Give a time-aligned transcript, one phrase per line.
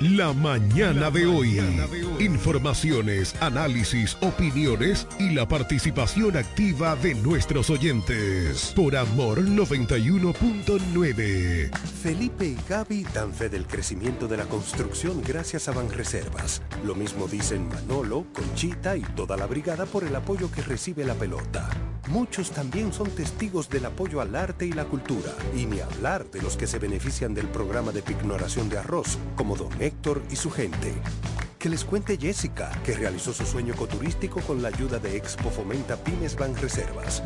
[0.00, 1.58] La mañana de hoy.
[2.18, 8.74] Informaciones, análisis, opiniones y la participación activa de nuestros oyentes.
[8.76, 11.74] Por Amor 91.9.
[12.02, 16.60] Felipe y Gaby dan fe del crecimiento de la construcción gracias a Banreservas.
[16.84, 21.14] Lo mismo dicen Manolo, Conchita y toda la brigada por el apoyo que recibe la
[21.14, 21.70] pelota.
[22.08, 25.32] Muchos también son testigos del apoyo al arte y la cultura.
[25.56, 29.56] Y ni hablar de los que se benefician del programa de pignoración de arroz, como
[29.56, 30.92] Don Héctor y su gente.
[31.58, 35.96] Que les cuente Jessica, que realizó su sueño ecoturístico con la ayuda de Expo Fomenta
[35.96, 37.22] Pymes Bank Reservas.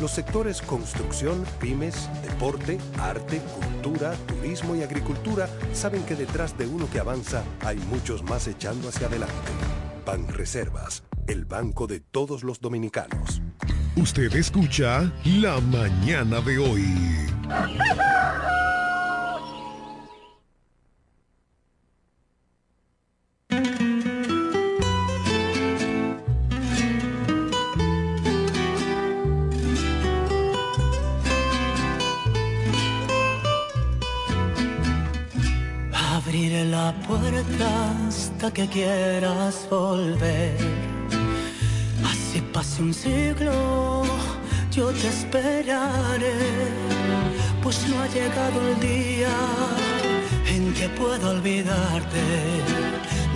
[0.00, 6.88] Los sectores construcción, pymes, deporte, arte, cultura, turismo y agricultura saben que detrás de uno
[6.90, 9.34] que avanza hay muchos más echando hacia adelante.
[10.06, 13.42] Ban Reservas, el banco de todos los dominicanos.
[13.96, 16.84] Usted escucha La Mañana de hoy.
[37.60, 40.56] hasta que quieras volver.
[42.04, 44.04] Así pase un siglo,
[44.70, 46.34] yo te esperaré.
[47.62, 49.36] Pues no ha llegado el día
[50.46, 52.22] en que puedo olvidarte.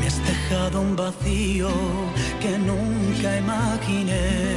[0.00, 1.70] Me has dejado un vacío
[2.40, 4.54] que nunca imaginé.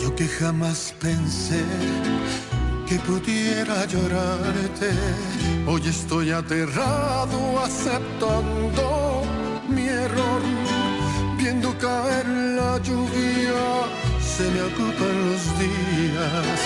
[0.00, 1.62] Yo que jamás pensé
[2.92, 4.90] que pudiera llorarte.
[5.66, 9.22] Hoy estoy aterrado aceptando
[9.68, 10.42] mi error.
[11.38, 13.62] Viendo caer la lluvia,
[14.20, 16.58] se me ocupan los días.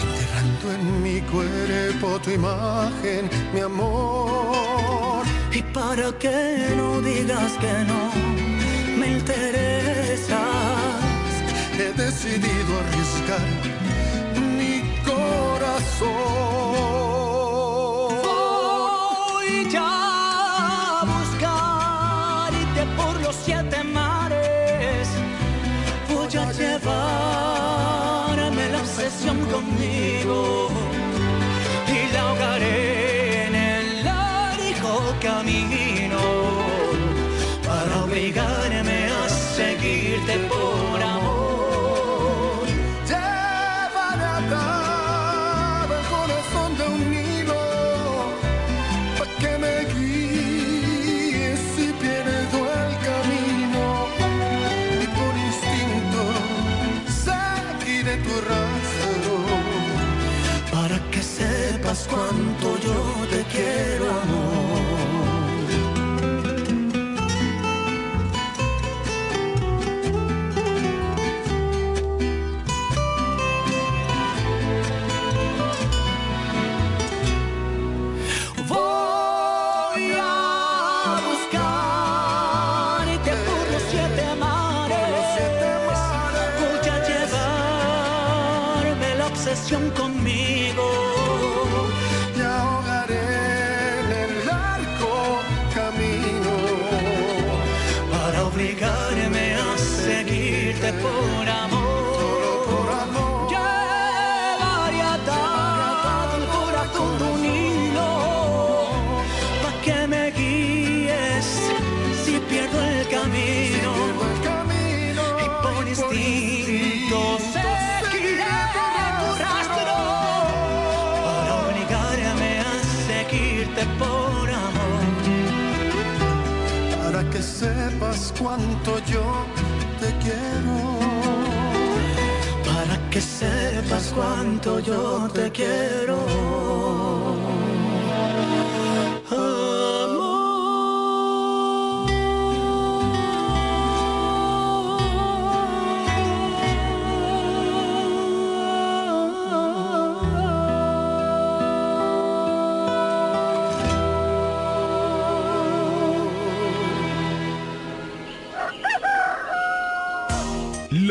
[0.00, 5.24] Enterrando en mi cuerpo tu imagen, mi amor.
[5.52, 8.02] Y para que no digas que no
[8.98, 10.38] me interesas,
[11.80, 13.77] He decidido arriesgar
[15.98, 16.38] corazón.
[18.22, 25.08] Voy ya a buscarte por los siete mares.
[26.08, 27.42] Voy a llevarme
[28.70, 30.77] la obsesión conmigo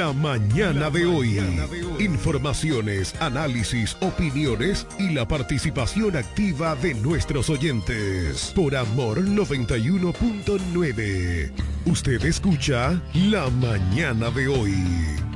[0.07, 1.38] La mañana de hoy.
[2.00, 8.54] Informaciones, análisis, opiniones y la participación activa de nuestros oyentes.
[8.56, 11.51] Por Amor 91.9.
[11.88, 15.26] Usted escucha La mañana de hoy.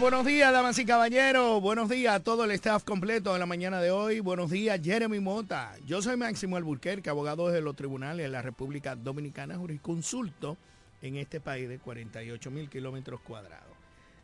[0.00, 1.62] Buenos días, damas y caballeros.
[1.62, 4.18] Buenos días a todo el staff completo de la mañana de hoy.
[4.18, 5.76] Buenos días, Jeremy Mota.
[5.86, 10.56] Yo soy Máximo Alburquerque, abogado de los tribunales de la República Dominicana, jurisconsulto
[11.02, 13.76] en este país de 48 mil kilómetros cuadrados.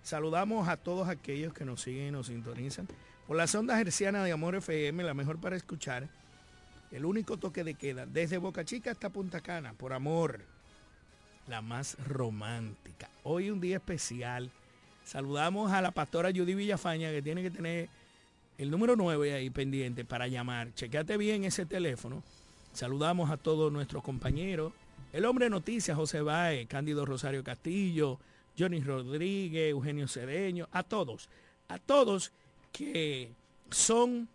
[0.02, 2.88] Saludamos a todos aquellos que nos siguen y nos sintonizan
[3.28, 6.08] por las ondas hercianas de Amor FM, la mejor para escuchar.
[6.90, 10.40] El único toque de queda, desde Boca Chica hasta Punta Cana, por amor,
[11.46, 13.08] la más romántica.
[13.22, 14.50] Hoy un día especial
[15.10, 17.88] Saludamos a la pastora Judy Villafaña que tiene que tener
[18.58, 20.72] el número 9 ahí pendiente para llamar.
[20.72, 22.22] Chequeate bien ese teléfono.
[22.72, 24.72] Saludamos a todos nuestros compañeros.
[25.12, 28.20] El hombre de noticias, José Baez, Cándido Rosario Castillo,
[28.56, 31.28] Johnny Rodríguez, Eugenio Cedeño, a todos,
[31.66, 32.30] a todos
[32.70, 33.32] que
[33.68, 34.28] son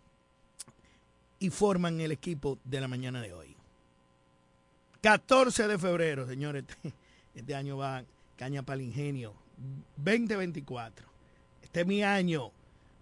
[1.38, 3.56] y forman el equipo de la mañana de hoy.
[5.00, 6.64] 14 de febrero, señores,
[7.34, 8.04] este año va
[8.36, 9.45] caña para el ingenio.
[9.96, 11.06] 2024.
[11.62, 12.52] Este es mi año,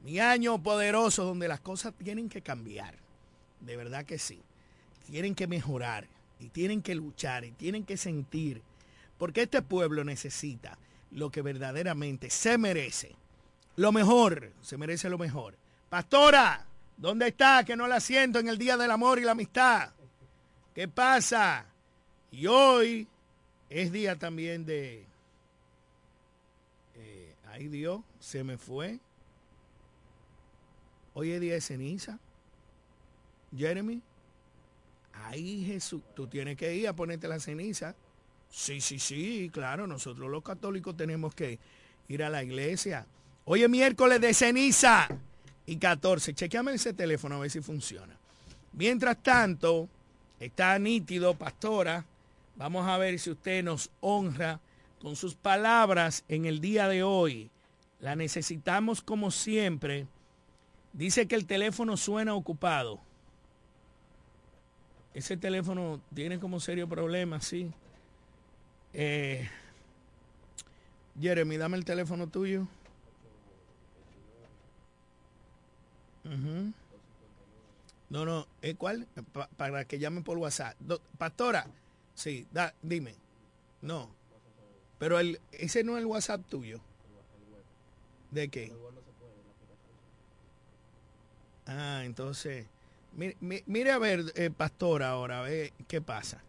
[0.02, 2.94] mi año poderoso donde las cosas tienen que cambiar.
[3.60, 4.42] De verdad que sí.
[5.06, 6.06] Tienen que mejorar
[6.40, 8.62] y tienen que luchar y tienen que sentir.
[9.18, 10.78] Porque este pueblo necesita
[11.10, 13.14] lo que verdaderamente se merece.
[13.76, 15.56] Lo mejor, se merece lo mejor.
[15.88, 16.66] Pastora,
[16.96, 17.64] ¿dónde está?
[17.64, 19.92] Que no la siento en el Día del Amor y la Amistad.
[20.74, 21.66] ¿Qué pasa?
[22.30, 23.06] Y hoy
[23.70, 25.06] es día también de
[27.54, 28.98] Ay Dios, se me fue.
[31.14, 32.18] Hoy es día de ceniza.
[33.56, 34.02] Jeremy.
[35.12, 37.94] Ay Jesús, tú tienes que ir a ponerte la ceniza.
[38.50, 41.58] Sí, sí, sí, claro, nosotros los católicos tenemos que
[42.08, 43.06] ir a la iglesia.
[43.44, 45.08] Hoy es miércoles de ceniza
[45.66, 46.34] y 14.
[46.34, 48.16] Chequeame ese teléfono a ver si funciona.
[48.72, 49.88] Mientras tanto,
[50.40, 52.04] está nítido, pastora.
[52.56, 54.60] Vamos a ver si usted nos honra
[55.04, 57.50] con sus palabras en el día de hoy.
[58.00, 60.06] La necesitamos como siempre.
[60.94, 62.98] Dice que el teléfono suena ocupado.
[65.12, 67.70] Ese teléfono tiene como serio problema, sí.
[68.94, 69.46] Eh,
[71.20, 72.66] Jeremy, dame el teléfono tuyo.
[78.08, 79.06] No, no, ¿es cuál?
[79.58, 80.74] para que llamen por WhatsApp.
[81.18, 81.66] pastora,
[82.14, 83.14] sí, da, dime.
[83.82, 84.08] No,
[84.98, 86.80] pero el, ese no es el WhatsApp tuyo.
[88.30, 88.72] ¿De qué?
[91.66, 92.66] Ah, entonces,
[93.40, 96.42] mire, a ver, eh, pastor, ahora, a ver qué pasa.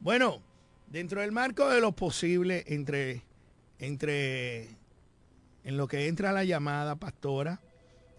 [0.00, 0.40] Bueno,
[0.86, 3.22] dentro del marco de lo posible entre,
[3.78, 4.68] entre,
[5.64, 7.60] en lo que entra la llamada, pastora.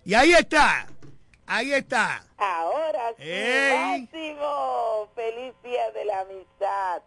[0.03, 0.87] Y ahí está,
[1.45, 2.25] ahí está.
[2.37, 7.01] Ahora sí, máximo, feliz día de la amistad.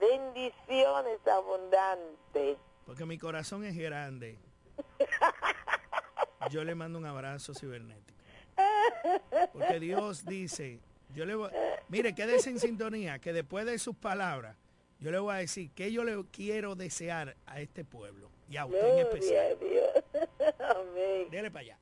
[0.00, 2.58] Bendiciones abundantes.
[2.84, 4.38] Porque mi corazón es grande.
[6.50, 8.20] Yo le mando un abrazo cibernético.
[9.52, 10.80] Porque Dios dice,
[11.14, 11.50] yo le voy,
[11.88, 14.56] mire, quédese en sintonía, que después de sus palabras,
[15.00, 18.66] yo le voy a decir que yo le quiero desear a este pueblo y a
[18.66, 19.58] usted en especial.
[20.58, 21.30] Amén.
[21.30, 21.78] Dele para allá.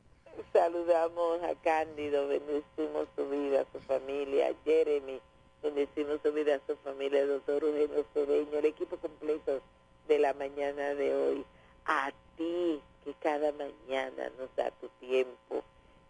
[0.52, 5.20] Saludamos a Cándido, bendecimos su vida, su familia, a Jeremy
[5.64, 9.62] Bendecimos su vida, a su familia, el doctor Eugenio Cedeño, el equipo completo
[10.06, 11.46] de la mañana de hoy.
[11.86, 15.62] A ti, que cada mañana nos da tu tiempo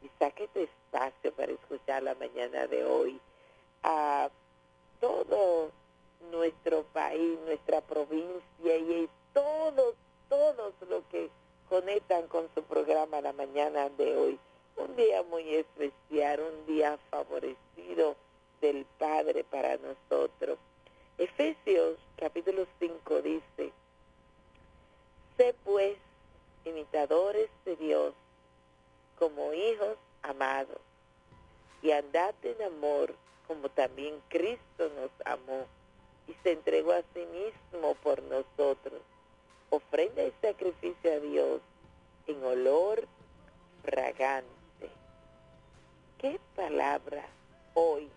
[0.03, 3.21] y saque tu espacio para escuchar la mañana de hoy.
[3.85, 4.29] A
[5.01, 5.71] todo
[6.33, 9.95] nuestro país, nuestra provincia y todos,
[10.29, 11.31] todos los que
[11.69, 14.39] conectan con su programa la mañana de hoy.
[14.77, 18.17] Un día muy especial, un día favorecido
[18.65, 20.59] del Padre para nosotros.
[21.19, 23.73] Efesios capítulo 5 dice,
[25.37, 25.99] sé pues
[26.65, 28.15] imitadores de Dios
[29.19, 30.81] como hijos amados
[31.83, 33.15] y andad en amor
[33.47, 35.67] como también Cristo nos amó
[36.27, 39.03] y se entregó a sí mismo por nosotros.
[39.69, 41.61] Ofrenda y sacrificio a Dios
[42.27, 43.07] en olor
[43.83, 44.89] fragante.
[46.17, 47.27] ¿Qué palabra
[47.75, 48.09] hoy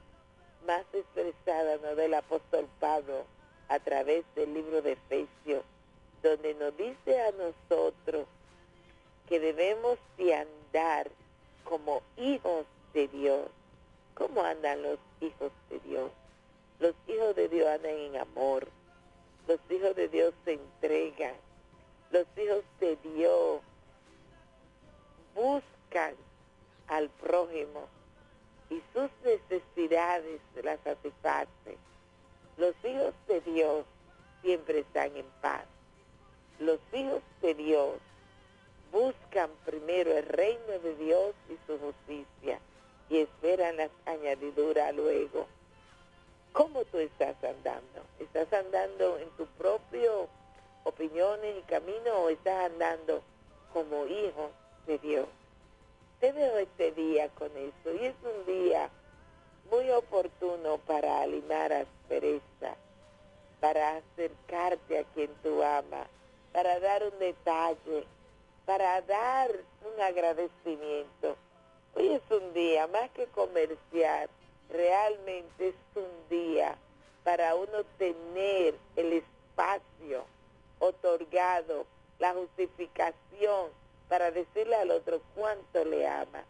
[0.68, 3.26] más expresada no del apóstol Pablo
[3.70, 5.64] a través del libro de Efesios,
[6.22, 8.28] donde nos dice a nosotros
[9.28, 11.10] que debemos de andar
[11.64, 13.48] como hijos de Dios.
[14.14, 16.12] ¿Cómo andan los hijos de Dios?
[16.80, 18.68] Los hijos de Dios andan en amor.
[19.48, 21.36] Los hijos de Dios se entregan.
[22.12, 23.62] Los hijos de Dios
[25.34, 26.16] buscan
[26.88, 27.88] al prójimo
[28.70, 31.78] y sus necesidades las satisfacen.
[32.58, 33.86] Los hijos de Dios
[34.42, 35.66] siempre están en paz.
[36.60, 37.96] Los hijos de Dios
[38.92, 42.60] buscan primero el reino de Dios y su justicia
[43.10, 45.48] y esperan las añadiduras luego.
[46.54, 48.02] ¿Cómo tú estás andando?
[48.20, 50.28] ¿Estás andando en tu propio
[50.84, 53.22] opiniones y camino o estás andando
[53.74, 54.50] como hijo
[54.88, 55.28] de Dios?
[56.20, 58.90] Te veo este día con eso y es un día
[59.70, 62.76] muy oportuno para alimar aspereza,
[63.60, 66.08] para acercarte a quien tú amas,
[66.54, 68.08] para dar un detalle,
[68.66, 69.52] para dar
[69.86, 71.36] un agradecimiento.
[71.94, 74.28] Hoy es un día más que comercial,
[74.72, 76.76] realmente es un día
[77.24, 80.26] para uno tener el espacio
[80.80, 81.86] otorgado,
[82.18, 83.70] la justificación
[84.10, 86.44] para decirle al otro cuánto le ama.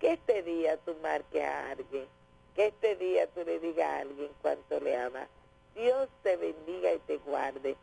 [0.00, 2.06] Que este día tú marques a alguien,
[2.54, 5.26] que este día tú le digas a alguien cuánto le ama.
[5.74, 7.76] Dios te bendiga y te guarde.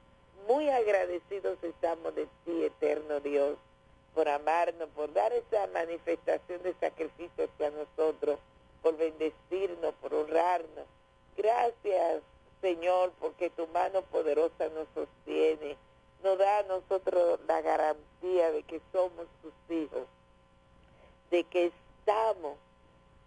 [0.47, 3.57] Muy agradecidos estamos de ti, eterno Dios,
[4.13, 8.39] por amarnos, por dar esa manifestación de sacrificio hacia nosotros
[8.81, 10.85] por bendecirnos, por honrarnos.
[11.37, 12.21] Gracias,
[12.61, 15.77] Señor, porque tu mano poderosa nos sostiene,
[16.23, 20.07] nos da a nosotros la garantía de que somos tus hijos,
[21.29, 22.57] de que estamos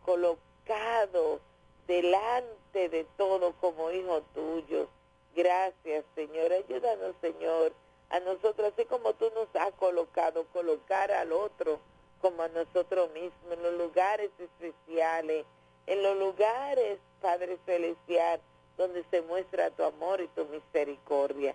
[0.05, 1.41] colocados
[1.87, 4.89] delante de todo como hijos tuyos.
[5.35, 6.53] Gracias, Señor.
[6.53, 7.73] Ayúdanos, Señor,
[8.11, 11.81] a nosotros, así como tú nos has colocado, colocar al otro
[12.21, 15.45] como a nosotros mismos, en los lugares especiales,
[15.87, 18.41] en los lugares, Padre Celestial,
[18.77, 21.55] donde se muestra tu amor y tu misericordia.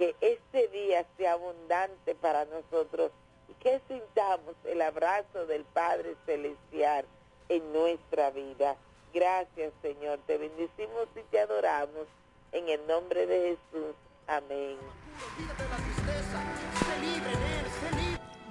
[0.00, 3.12] Que este día sea abundante para nosotros
[3.50, 7.04] y que sintamos el abrazo del Padre Celestial
[7.50, 8.76] en nuestra vida.
[9.12, 10.18] Gracias, Señor.
[10.26, 12.06] Te bendecimos y te adoramos.
[12.52, 13.94] En el nombre de Jesús.
[14.26, 14.78] Amén.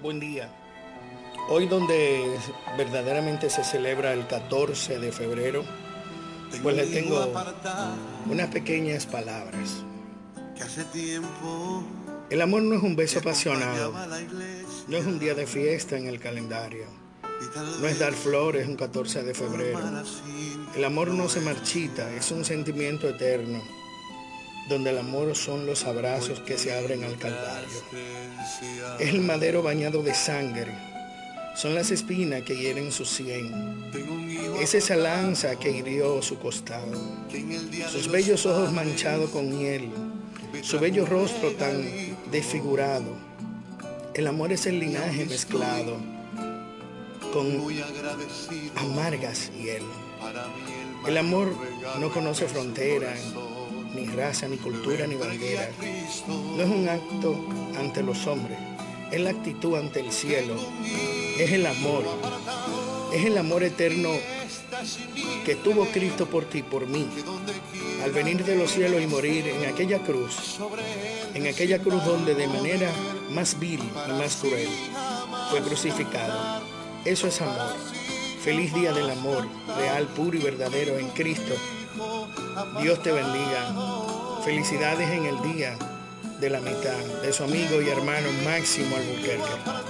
[0.03, 0.51] Buen día.
[1.49, 2.37] Hoy donde
[2.77, 5.63] verdaderamente se celebra el 14 de febrero,
[6.61, 7.27] pues le tengo
[8.29, 9.83] unas pequeñas palabras.
[12.29, 13.93] El amor no es un beso apasionado,
[14.87, 16.85] no es un día de fiesta en el calendario,
[17.81, 19.79] no es dar flores un 14 de febrero.
[20.75, 23.61] El amor no se marchita, es un sentimiento eterno,
[24.69, 27.83] donde el amor son los abrazos que se abren al calvario.
[28.99, 30.89] Es el madero bañado de sangre
[31.59, 33.91] son las espinas que hieren su sien.
[34.61, 36.97] Es esa lanza que hirió su costado.
[37.91, 39.89] Sus bellos ojos manchados con miel.
[40.61, 41.83] Su bello rostro tan
[42.31, 43.15] desfigurado.
[44.13, 45.97] El amor es el linaje mezclado
[47.33, 47.47] con
[48.75, 49.83] amargas hiel.
[51.07, 51.55] El amor
[51.99, 53.19] no conoce fronteras,
[53.95, 55.69] ni raza, ni cultura, ni bandera.
[56.27, 58.57] No es un acto ante los hombres,
[59.11, 60.55] es la actitud ante el cielo
[61.39, 62.03] es el amor.
[63.13, 64.09] Es el amor eterno
[65.45, 67.07] que tuvo Cristo por ti, por mí,
[68.03, 70.59] al venir de los cielos y morir en aquella cruz,
[71.33, 72.91] en aquella cruz donde de manera
[73.31, 74.69] más vil y más cruel
[75.49, 76.61] fue crucificado.
[77.05, 77.75] Eso es amor.
[78.43, 81.55] Feliz día del amor, real, puro y verdadero en Cristo.
[82.81, 83.73] Dios te bendiga.
[84.43, 85.77] Felicidades en el día
[86.39, 89.88] de la mitad de su amigo y hermano Máximo Albuquerque.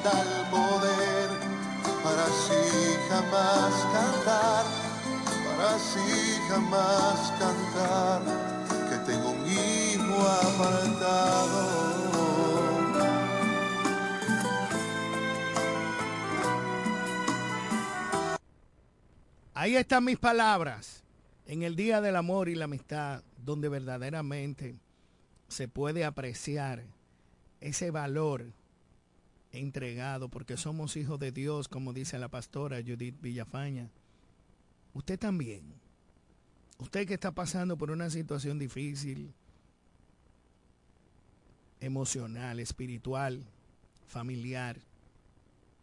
[0.00, 1.30] Descienda el poder,
[2.02, 4.64] para así jamás cantar,
[5.46, 8.22] para así jamás cantar,
[8.90, 11.90] que tengo un hijo apartado.
[19.54, 21.02] Ahí están mis palabras
[21.46, 24.76] en el Día del Amor y la Amistad, donde verdaderamente
[25.48, 26.84] se puede apreciar
[27.60, 28.54] ese valor
[29.52, 33.90] entregado porque somos hijos de Dios, como dice la pastora Judith Villafaña.
[34.94, 35.62] Usted también.
[36.78, 39.34] Usted que está pasando por una situación difícil,
[41.80, 43.44] emocional, espiritual,
[44.06, 44.78] familiar,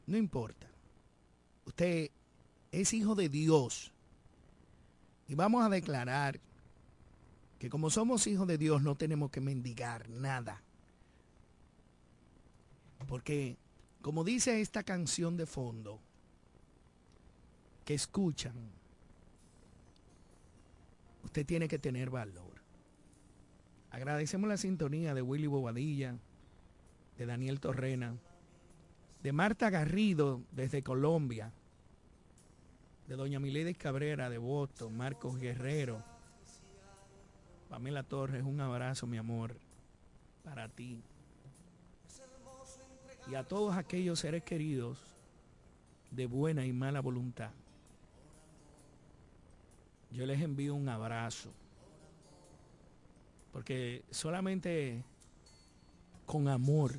[0.08, 0.68] no importa.
[1.66, 2.10] Usted
[2.72, 3.92] es hijo de Dios.
[5.28, 6.40] Y vamos a declarar
[7.60, 10.62] que como somos hijos de Dios no tenemos que mendigar nada.
[13.08, 13.58] Porque,
[14.02, 16.00] como dice esta canción de fondo,
[17.86, 18.54] que escuchan,
[21.24, 22.62] usted tiene que tener valor.
[23.92, 26.18] Agradecemos la sintonía de Willy Bobadilla,
[27.18, 28.16] de Daniel Torrena,
[29.24, 31.52] de Marta Garrido desde Colombia,
[33.08, 36.04] de Doña Miledes Cabrera de Boston, Marcos Guerrero,
[37.70, 39.58] Pamela Torres, un abrazo, mi amor,
[40.44, 41.02] para ti.
[43.30, 45.00] Y a todos aquellos seres queridos
[46.12, 47.52] de buena y mala voluntad.
[50.12, 51.52] Yo les envío un abrazo.
[53.52, 55.04] Porque solamente
[56.26, 56.94] con amor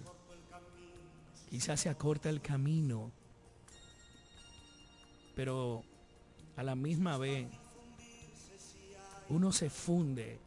[1.49, 3.11] quizás se acorta el camino.
[5.35, 5.83] Pero
[6.57, 7.49] a la misma vez
[9.31, 10.39] uno se funde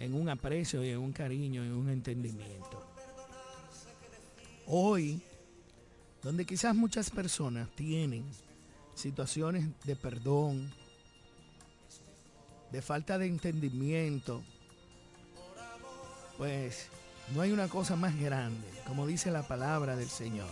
[0.00, 2.91] en un aprecio y en un cariño y en un entendimiento.
[4.66, 5.22] Hoy,
[6.22, 8.24] donde quizás muchas personas tienen
[8.94, 10.72] situaciones de perdón,
[12.70, 14.42] de falta de entendimiento,
[16.38, 16.88] pues
[17.34, 20.48] no hay una cosa más grande, como dice la palabra del Señor.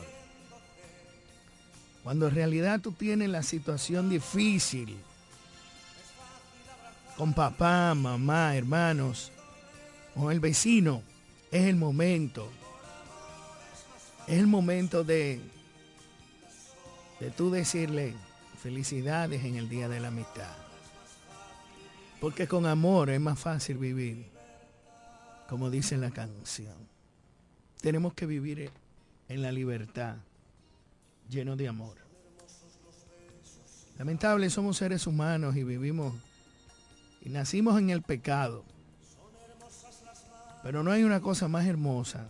[2.03, 4.97] Cuando en realidad tú tienes la situación difícil
[7.17, 9.31] con papá, mamá, hermanos,
[10.15, 11.03] con el vecino,
[11.51, 12.51] es el momento.
[14.31, 15.41] Es el momento de,
[17.19, 18.15] de tú decirle
[18.63, 20.55] felicidades en el día de la amistad.
[22.21, 24.25] Porque con amor es más fácil vivir,
[25.49, 26.77] como dice la canción.
[27.81, 28.71] Tenemos que vivir
[29.29, 30.15] en la libertad,
[31.29, 31.97] lleno de amor.
[33.99, 36.15] Lamentable, somos seres humanos y vivimos
[37.23, 38.65] y nacimos en el pecado.
[40.63, 42.29] Pero no hay una cosa más hermosa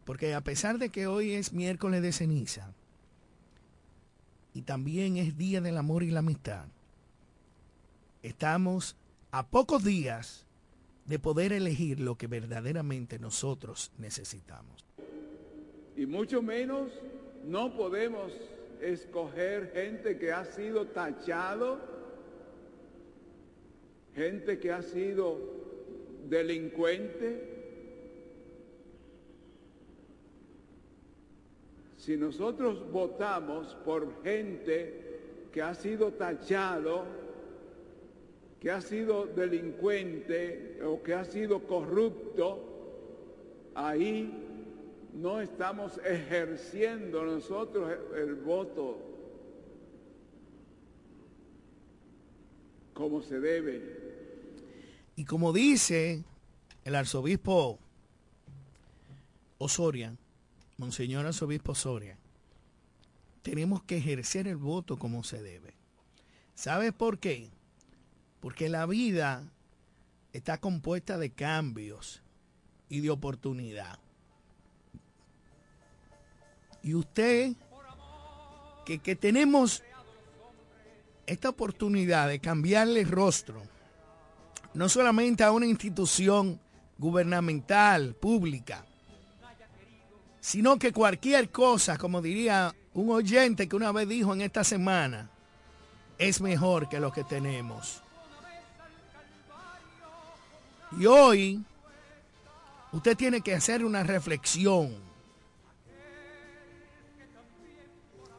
[0.05, 2.73] Porque a pesar de que hoy es miércoles de ceniza
[4.53, 6.65] y también es día del amor y la amistad,
[8.23, 8.95] estamos
[9.31, 10.45] a pocos días
[11.09, 14.85] de poder elegir lo que verdaderamente nosotros necesitamos.
[15.97, 16.91] Y mucho menos
[17.47, 18.31] no podemos
[18.79, 21.79] escoger gente que ha sido tachado,
[24.13, 25.39] gente que ha sido
[26.29, 27.57] delincuente.
[31.97, 37.05] Si nosotros votamos por gente que ha sido tachado,
[38.59, 42.59] que ha sido delincuente o que ha sido corrupto,
[43.73, 44.49] ahí
[45.13, 48.97] no estamos ejerciendo nosotros el, voto
[52.93, 53.97] como se debe.
[55.15, 56.23] Y como dice
[56.83, 57.79] el arzobispo
[59.57, 60.15] Osoria,
[60.77, 62.17] Monseñor Arzobispo Osoria,
[63.41, 65.73] tenemos que ejercer el voto como se debe.
[66.55, 67.49] ¿Sabes por qué?
[68.39, 69.43] Porque la vida
[70.33, 72.21] está compuesta de cambios
[72.87, 73.99] y de oportunidad.
[76.81, 77.53] Y usted,
[78.85, 79.83] que, que tenemos
[81.25, 83.61] esta oportunidad de cambiarle rostro,
[84.73, 86.59] no solamente a una institución
[86.97, 88.85] gubernamental, pública,
[90.39, 95.29] sino que cualquier cosa, como diría un oyente que una vez dijo en esta semana,
[96.17, 98.03] es mejor que lo que tenemos.
[100.97, 101.63] Y hoy
[102.91, 104.95] usted tiene que hacer una reflexión.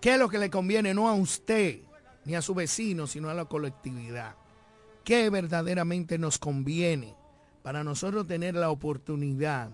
[0.00, 1.80] ¿Qué es lo que le conviene no a usted
[2.24, 4.34] ni a su vecino, sino a la colectividad?
[5.04, 7.14] ¿Qué verdaderamente nos conviene
[7.62, 9.70] para nosotros tener la oportunidad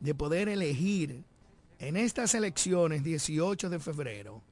[0.00, 1.24] de poder elegir
[1.78, 4.42] en estas elecciones 18 de febrero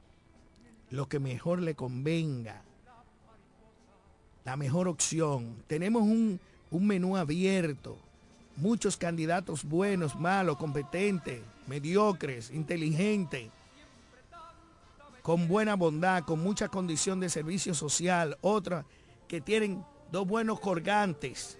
[0.90, 2.62] lo que mejor le convenga,
[4.44, 5.62] la mejor opción?
[5.66, 7.98] Tenemos un un menú abierto,
[8.57, 13.50] muchos candidatos buenos, malos, competentes, mediocres, inteligentes,
[15.22, 18.85] con buena bondad, con mucha condición de servicio social, otras
[19.29, 21.59] que tienen dos buenos colgantes.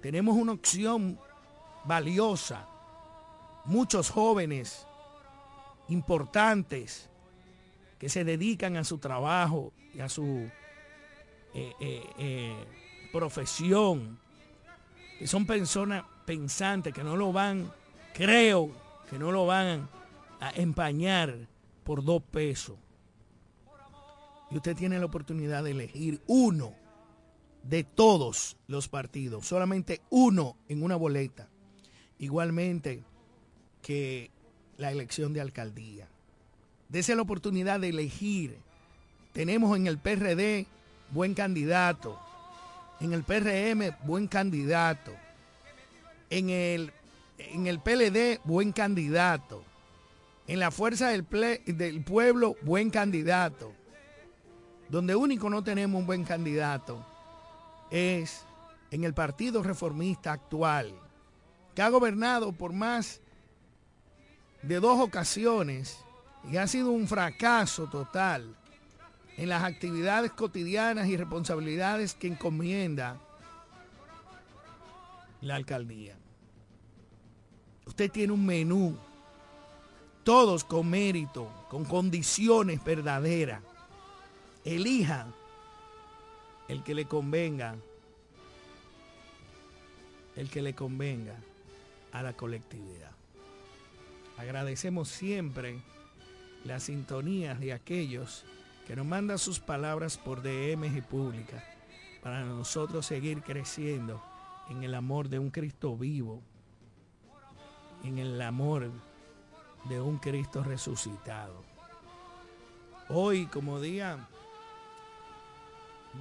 [0.00, 1.18] Tenemos una opción
[1.84, 2.68] valiosa,
[3.64, 4.86] muchos jóvenes
[5.88, 7.08] importantes
[7.98, 10.48] que se dedican a su trabajo y a su
[11.54, 12.64] eh, eh, eh,
[13.12, 14.18] profesión,
[15.18, 17.70] que son personas pensantes, que no lo van,
[18.14, 18.70] creo,
[19.08, 19.88] que no lo van
[20.40, 21.36] a empañar
[21.84, 22.76] por dos pesos.
[24.50, 26.74] Y usted tiene la oportunidad de elegir uno
[27.62, 31.48] de todos los partidos, solamente uno en una boleta.
[32.18, 33.02] Igualmente
[33.80, 34.30] que
[34.76, 36.08] la elección de alcaldía.
[36.88, 38.58] Dese la oportunidad de elegir.
[39.32, 40.66] Tenemos en el PRD
[41.10, 42.18] buen candidato,
[43.02, 45.12] en el PRM, buen candidato.
[46.30, 46.92] En el,
[47.36, 49.64] en el PLD, buen candidato.
[50.46, 51.26] En la Fuerza del,
[51.66, 53.72] del Pueblo, buen candidato.
[54.88, 57.04] Donde único no tenemos un buen candidato
[57.90, 58.44] es
[58.92, 60.94] en el Partido Reformista actual,
[61.74, 63.20] que ha gobernado por más
[64.62, 65.98] de dos ocasiones
[66.50, 68.54] y ha sido un fracaso total
[69.36, 73.18] en las actividades cotidianas y responsabilidades que encomienda
[75.40, 76.16] la alcaldía.
[77.86, 78.96] Usted tiene un menú,
[80.22, 83.62] todos con mérito, con condiciones verdaderas.
[84.64, 85.26] Elija
[86.68, 87.74] el que le convenga,
[90.36, 91.36] el que le convenga
[92.12, 93.10] a la colectividad.
[94.38, 95.80] Agradecemos siempre
[96.64, 98.44] las sintonías de aquellos
[98.86, 101.62] que nos manda sus palabras por DMG Pública
[102.22, 104.22] para nosotros seguir creciendo
[104.68, 106.42] en el amor de un Cristo vivo,
[108.04, 108.90] en el amor
[109.88, 111.62] de un Cristo resucitado.
[113.08, 114.28] Hoy, como día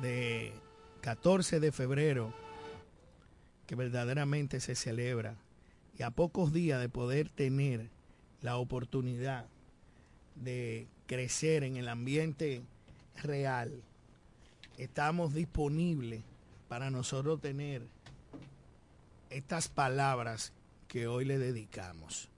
[0.01, 0.53] de
[1.01, 2.33] 14 de febrero,
[3.67, 5.35] que verdaderamente se celebra,
[5.97, 7.89] y a pocos días de poder tener
[8.41, 9.45] la oportunidad
[10.35, 12.61] de crecer en el ambiente
[13.21, 13.83] real,
[14.77, 16.21] estamos disponibles
[16.69, 17.81] para nosotros tener
[19.29, 20.53] estas palabras
[20.87, 22.29] que hoy le dedicamos.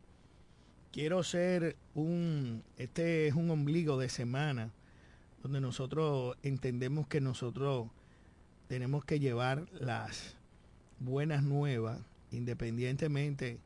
[0.91, 4.71] Quiero ser un, este es un ombligo de semana
[5.43, 7.89] donde nosotros entendemos que nosotros
[8.69, 10.35] tenemos que llevar las
[10.97, 13.59] buenas nuevas, independientemente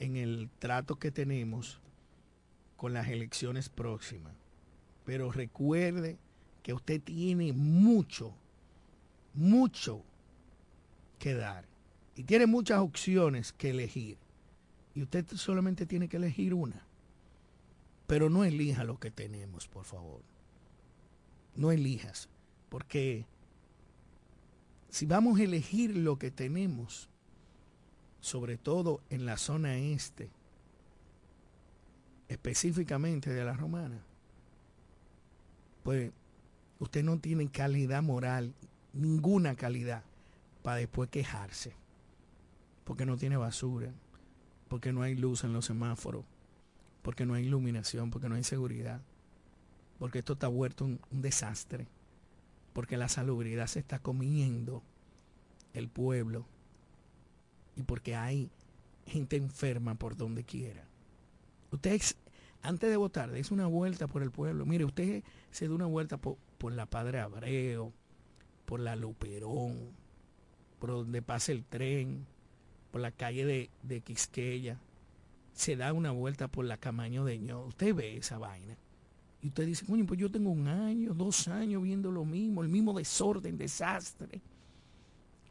[0.00, 1.78] en el trato que tenemos
[2.76, 4.34] con las elecciones próximas.
[5.04, 6.18] Pero recuerde
[6.62, 8.34] que usted tiene mucho,
[9.34, 10.02] mucho
[11.18, 11.66] que dar.
[12.16, 14.18] Y tiene muchas opciones que elegir.
[14.94, 16.86] Y usted solamente tiene que elegir una.
[18.06, 20.20] Pero no elija lo que tenemos, por favor.
[21.56, 22.28] No elijas.
[22.68, 23.26] Porque
[24.88, 27.08] si vamos a elegir lo que tenemos,
[28.20, 30.30] sobre todo en la zona este,
[32.28, 34.00] específicamente de la romana,
[35.82, 36.12] pues
[36.78, 38.54] usted no tiene calidad moral,
[38.92, 40.02] ninguna calidad,
[40.62, 41.74] para después quejarse,
[42.84, 43.92] porque no tiene basura,
[44.68, 46.24] porque no hay luz en los semáforos,
[47.02, 49.02] porque no hay iluminación, porque no hay seguridad,
[49.98, 51.86] porque esto está vuelto un, un desastre,
[52.72, 54.82] porque la salubridad se está comiendo
[55.74, 56.46] el pueblo
[57.76, 58.50] y porque hay
[59.06, 60.84] gente enferma por donde quiera.
[61.74, 62.00] Usted,
[62.62, 64.64] antes de votar, dése una vuelta por el pueblo.
[64.64, 66.38] Mire, usted se da una vuelta por,
[66.72, 67.92] la Padre Abreu,
[68.64, 69.90] por la Luperón,
[70.78, 72.26] por donde pasa el tren,
[72.92, 74.78] por la calle de, de Quisqueya,
[75.52, 77.64] se da una vuelta por la Camaño de Ño.
[77.66, 78.76] Usted ve esa vaina.
[79.42, 82.68] Y usted dice, coño, pues yo tengo un año, dos años viendo lo mismo, el
[82.68, 84.40] mismo desorden, desastre.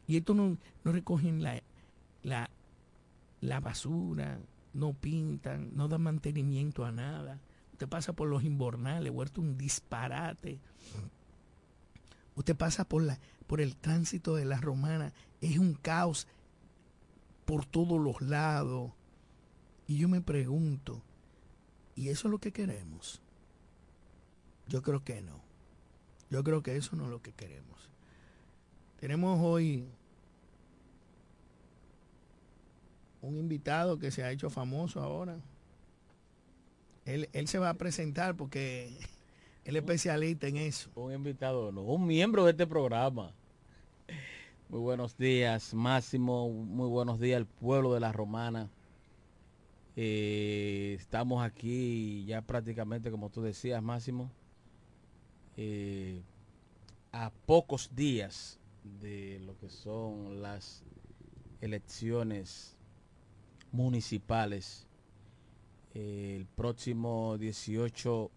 [0.06, 1.62] Y esto no, no recogen la,
[2.22, 2.50] la,
[3.40, 4.40] la basura,
[4.74, 7.40] no pintan, no dan mantenimiento a nada.
[7.72, 10.60] Usted pasa por los inbornales, huerto un disparate.
[12.36, 16.26] Usted pasa por, la, por el tránsito de la romana, es un caos
[17.44, 18.92] por todos los lados.
[19.86, 21.02] Y yo me pregunto,
[21.94, 23.22] ¿y eso es lo que queremos?
[24.66, 25.42] Yo creo que no.
[26.30, 27.90] Yo creo que eso no es lo que queremos.
[28.98, 29.86] Tenemos hoy
[33.24, 35.38] un invitado que se ha hecho famoso ahora.
[37.06, 38.88] Él, él se va a presentar porque
[39.64, 40.90] él es especialista en eso.
[40.94, 43.32] Un invitado, no, un miembro de este programa.
[44.68, 46.50] Muy buenos días, Máximo.
[46.50, 48.68] Muy buenos días al pueblo de la Romana.
[49.96, 54.30] Eh, estamos aquí ya prácticamente, como tú decías, Máximo,
[55.56, 56.20] eh,
[57.12, 58.58] a pocos días
[59.00, 60.82] de lo que son las
[61.60, 62.73] elecciones
[63.74, 64.86] municipales
[65.94, 68.30] eh, el próximo 18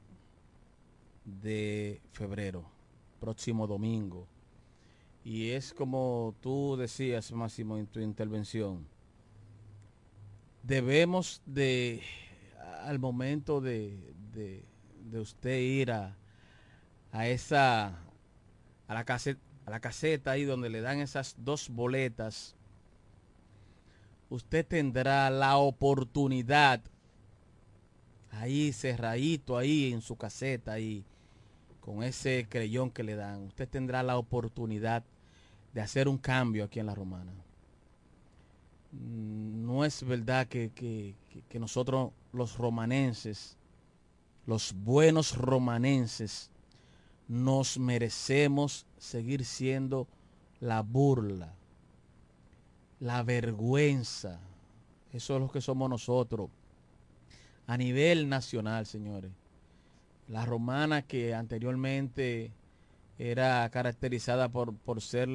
[1.26, 2.66] de febrero,
[3.20, 4.28] próximo domingo.
[5.24, 8.88] Y es como tú decías, Máximo, en tu intervención,
[10.64, 12.02] debemos de,
[12.84, 14.64] al momento de, de,
[15.10, 16.18] de usted ir a,
[17.12, 18.00] a esa,
[18.88, 22.57] a la, caseta, a la caseta ahí donde le dan esas dos boletas,
[24.30, 26.82] usted tendrá la oportunidad.
[28.32, 31.04] Ahí cerradito ahí en su caseta ahí
[31.80, 33.44] con ese creyón que le dan.
[33.44, 35.04] Usted tendrá la oportunidad
[35.74, 37.32] de hacer un cambio aquí en la romana.
[38.92, 41.16] No es verdad que, que,
[41.48, 43.58] que nosotros los romanenses
[44.48, 46.50] los buenos romanenses
[47.28, 50.08] nos merecemos seguir siendo
[50.62, 51.57] la burla
[53.00, 54.40] la vergüenza
[55.14, 56.50] eso es lo que somos nosotros
[57.66, 59.32] a nivel nacional, señores.
[60.28, 62.52] La romana que anteriormente
[63.18, 65.30] era caracterizada por, por ser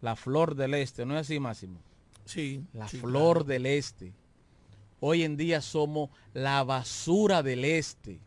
[0.00, 1.78] la flor del este, ¿no es así, Máximo?
[2.24, 2.64] Sí.
[2.72, 3.44] La sí, flor claro.
[3.44, 4.12] del este.
[5.00, 8.20] Hoy en día somos la basura del este.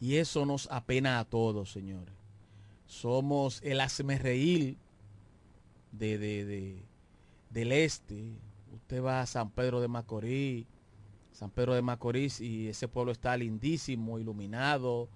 [0.00, 2.14] Y eso nos apena a todos, señores.
[2.86, 4.76] Somos el asmerreír
[5.92, 6.82] de, de, de,
[7.54, 8.36] del este.
[8.72, 10.66] Usted va a San Pedro de Macorís,
[11.32, 15.08] San Pedro de Macorís y ese pueblo está lindísimo, iluminado,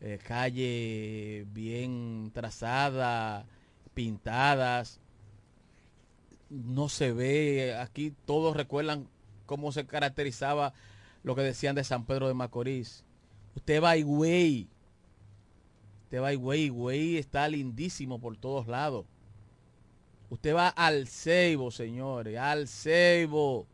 [0.00, 3.46] eh, calle bien trazada,
[3.94, 5.00] pintadas.
[6.50, 9.08] No se ve, aquí todos recuerdan
[9.46, 10.74] cómo se caracterizaba
[11.22, 13.04] lo que decían de San Pedro de Macorís.
[13.54, 14.68] Usted va a Higüey,
[16.04, 19.06] usted va a Higüey, Higüey está lindísimo por todos lados.
[20.30, 23.66] Usted va al Ceibo, señores, al Ceibo.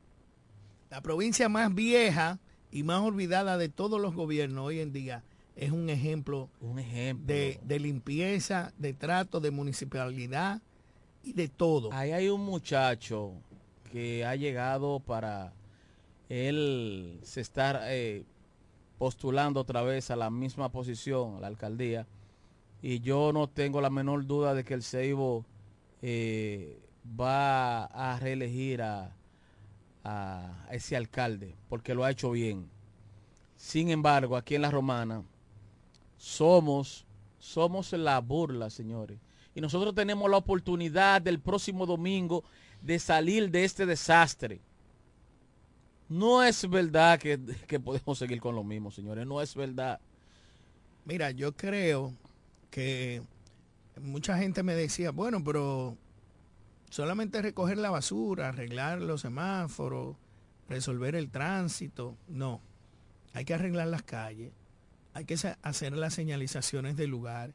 [0.90, 2.38] La provincia más vieja
[2.70, 5.24] y más olvidada de todos los gobiernos hoy en día
[5.56, 7.26] es un ejemplo, un ejemplo.
[7.26, 10.60] De, de, limpieza, de trato, de municipalidad
[11.22, 11.92] y de todo.
[11.92, 13.32] Ahí hay un muchacho
[13.90, 15.52] que ha llegado para
[16.28, 18.24] él se estar eh,
[18.98, 22.06] postulando otra vez a la misma posición, a la alcaldía,
[22.82, 25.44] y yo no tengo la menor duda de que el Ceibo
[26.06, 26.78] eh,
[27.18, 29.10] va a reelegir a,
[30.70, 32.68] ese alcalde, porque lo ha hecho bien.
[33.56, 35.22] Sin embargo, aquí en la Romana
[36.18, 37.06] somos,
[37.38, 39.18] somos la burla, señores.
[39.54, 42.44] Y nosotros tenemos la oportunidad del próximo domingo
[42.82, 44.60] de salir de este desastre.
[46.10, 49.26] No es verdad que, que podemos seguir con lo mismo, señores.
[49.26, 49.98] No es verdad.
[51.06, 52.12] Mira, yo creo
[52.70, 53.22] que
[54.00, 55.96] mucha gente me decía, bueno, pero
[56.90, 60.16] solamente recoger la basura, arreglar los semáforos,
[60.68, 62.16] resolver el tránsito.
[62.28, 62.60] No,
[63.32, 64.52] hay que arreglar las calles,
[65.12, 67.52] hay que hacer las señalizaciones del lugar,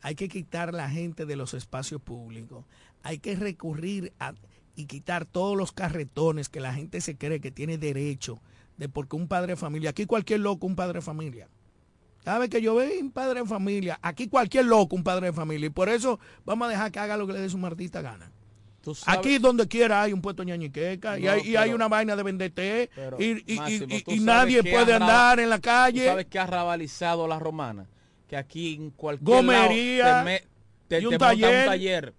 [0.00, 2.64] hay que quitar la gente de los espacios públicos,
[3.02, 4.12] hay que recurrir
[4.74, 8.40] y quitar todos los carretones que la gente se cree que tiene derecho
[8.76, 11.48] de porque un padre de familia, aquí cualquier loco un padre de familia.
[12.24, 15.66] Vez que yo veo un padre de familia, aquí cualquier loco un padre de familia.
[15.66, 18.30] Y por eso vamos a dejar que haga lo que le dé su martista gana.
[19.06, 22.16] Aquí donde quiera hay un puesto ñañiqueca no, y, hay, pero, y, hay, una vaina
[22.16, 26.06] de venderte y, y, Máximo, y nadie puede andar en la calle.
[26.06, 27.86] ¿Sabes qué ha rabalizado la romana?
[28.26, 30.04] Que aquí en cualquier Gomería.
[30.04, 30.42] lado te, me,
[30.88, 31.60] te, y un te taller.
[31.60, 32.14] un taller.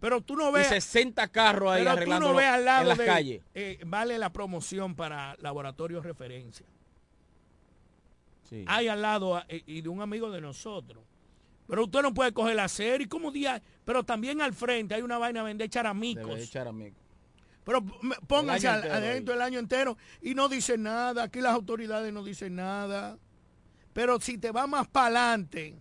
[0.00, 0.68] Pero tú no Y ves...
[0.68, 3.42] 60 carros ahí Pero tú arreglando no ves al lado en las de, calles.
[3.54, 6.66] eh, vale la promoción para laboratorio referencia.
[8.48, 8.64] Sí.
[8.68, 11.04] Hay al lado eh, y de un amigo de nosotros.
[11.66, 15.18] Pero usted no puede coger la serie como día, pero también al frente hay una
[15.18, 16.56] vaina de vender Debe charamicos.
[16.56, 16.96] amigo.
[17.64, 17.84] Pero
[18.28, 21.24] pónganse El adentro el año entero y no dicen nada.
[21.24, 23.18] Aquí las autoridades no dicen nada.
[23.92, 25.74] Pero si te va más para adelante,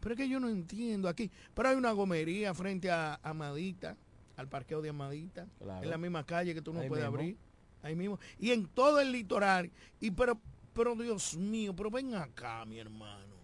[0.00, 1.30] pero es que yo no entiendo aquí.
[1.54, 3.96] Pero hay una gomería frente a Amadita,
[4.36, 5.82] al parqueo de Amadita, Claro.
[5.82, 7.16] en la misma calle que tú no Ahí puedes mismo.
[7.18, 7.36] abrir.
[7.82, 8.18] Ahí mismo.
[8.38, 9.70] Y en todo el litoral.
[10.00, 10.38] Y pero,
[10.74, 13.34] pero Dios mío, pero ven acá, mi hermano.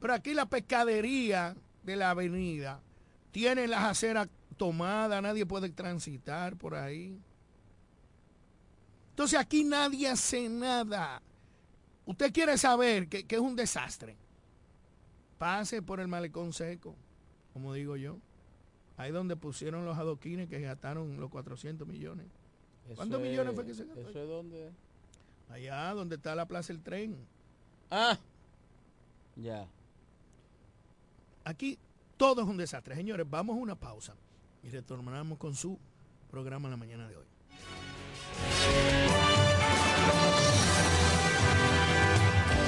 [0.00, 2.80] Pero aquí la pescadería de la avenida
[3.32, 7.18] tiene las aceras tomadas, nadie puede transitar por ahí.
[9.10, 11.22] Entonces aquí nadie hace nada.
[12.06, 14.16] Usted quiere saber que, que es un desastre.
[15.38, 16.94] Pase por el malecón seco,
[17.52, 18.18] como digo yo.
[18.96, 22.26] Ahí donde pusieron los adoquines que gastaron los 400 millones.
[22.94, 24.08] ¿Cuántos es- millones fue que se gastó?
[24.08, 24.70] Eso es donde...
[25.50, 27.16] Allá donde está la plaza del tren.
[27.90, 28.18] Ah.
[29.36, 29.66] Ya.
[31.44, 31.78] Aquí
[32.16, 32.94] todo es un desastre.
[32.94, 34.14] Señores, vamos a una pausa
[34.62, 35.78] y retornamos con su
[36.30, 37.24] programa en la mañana de hoy.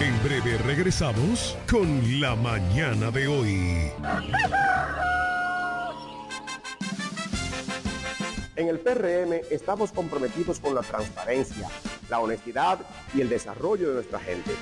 [0.00, 3.90] En breve regresamos con la mañana de hoy.
[8.56, 11.68] En el PRM estamos comprometidos con la transparencia,
[12.08, 12.78] la honestidad
[13.14, 14.52] y el desarrollo de nuestra gente.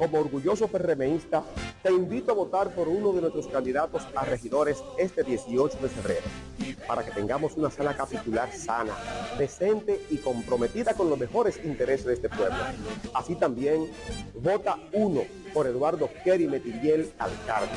[0.00, 1.42] Como orgulloso PRMista,
[1.82, 6.26] te invito a votar por uno de nuestros candidatos a regidores este 18 de febrero,
[6.86, 8.94] para que tengamos una sala capitular sana,
[9.38, 12.56] decente y comprometida con los mejores intereses de este pueblo.
[13.12, 13.90] Así también,
[14.36, 15.20] vota uno
[15.52, 17.68] por Eduardo Kerry Metiriel, alcalde,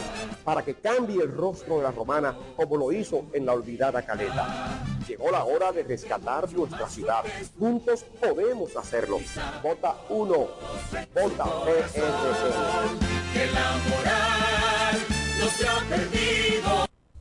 [0.45, 4.92] para que cambie el rostro de la romana como lo hizo en la olvidada caleta.
[5.07, 7.23] Llegó la hora de rescatar nuestra ciudad.
[7.57, 9.19] Juntos podemos hacerlo.
[9.61, 10.47] Vota uno.
[11.13, 13.03] Vota PRM.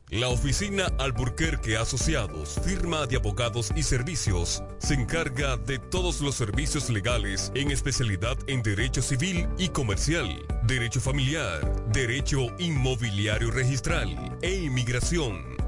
[0.09, 6.91] La oficina Alburquerque Asociados, firma de abogados y servicios, se encarga de todos los servicios
[6.91, 10.29] legales en especialidad en derecho civil y comercial,
[10.67, 15.62] derecho familiar, derecho inmobiliario registral e inmigración.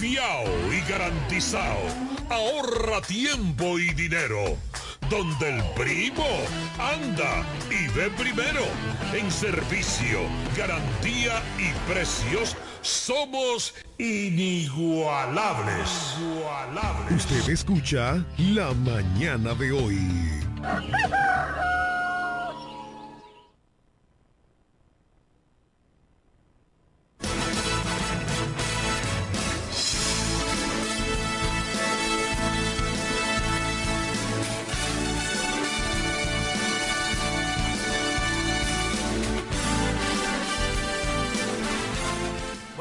[0.00, 1.76] Fiao y garantizado.
[2.30, 4.56] Ahorra tiempo y dinero.
[5.10, 6.24] Donde el primo
[6.78, 8.64] anda y ve primero.
[9.12, 10.20] En servicio,
[10.56, 13.74] garantía y precios somos.
[13.98, 16.16] Inigualables.
[17.14, 19.98] Usted escucha La mañana de hoy.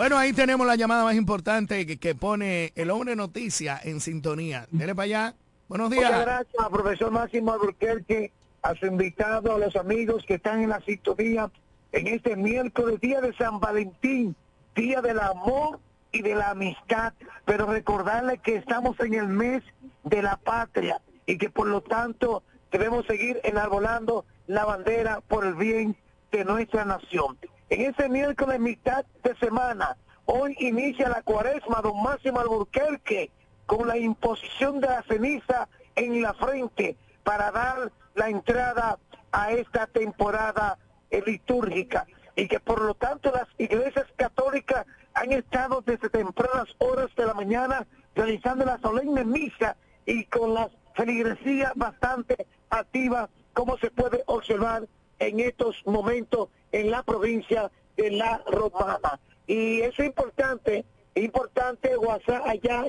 [0.09, 4.65] Bueno, ahí tenemos la llamada más importante que, pone el hombre noticia en sintonía.
[4.71, 5.35] Dele para allá.
[5.67, 6.05] Buenos días.
[6.05, 8.31] Muchas gracias, profesor Máximo Alburquerque,
[8.63, 11.51] a su invitado, a los amigos que están en la sintonía
[11.91, 14.35] en este miércoles, día de San Valentín,
[14.73, 15.79] día del amor
[16.11, 17.13] y de la amistad,
[17.45, 19.61] pero recordarle que estamos en el mes
[20.05, 22.41] de la patria y que por lo tanto
[22.71, 25.95] debemos seguir enarbolando la bandera por el bien
[26.31, 27.37] de nuestra nación.
[27.69, 29.95] En ese miércoles mitad de semana,
[30.25, 33.29] hoy inicia la cuaresma, don Máximo Alburquerque,
[33.67, 38.97] con la imposición de la ceniza en la frente para dar la entrada
[39.31, 40.79] a esta temporada
[41.11, 42.07] eh, litúrgica.
[42.35, 47.35] Y que por lo tanto las iglesias católicas han estado desde tempranas horas de la
[47.35, 49.75] mañana realizando la solemne misa
[50.07, 54.87] y con las feligresías bastante activas como se puede observar
[55.19, 59.19] en estos momentos en la provincia de La Romana.
[59.47, 62.85] Y eso es importante, importante WhatsApp allá,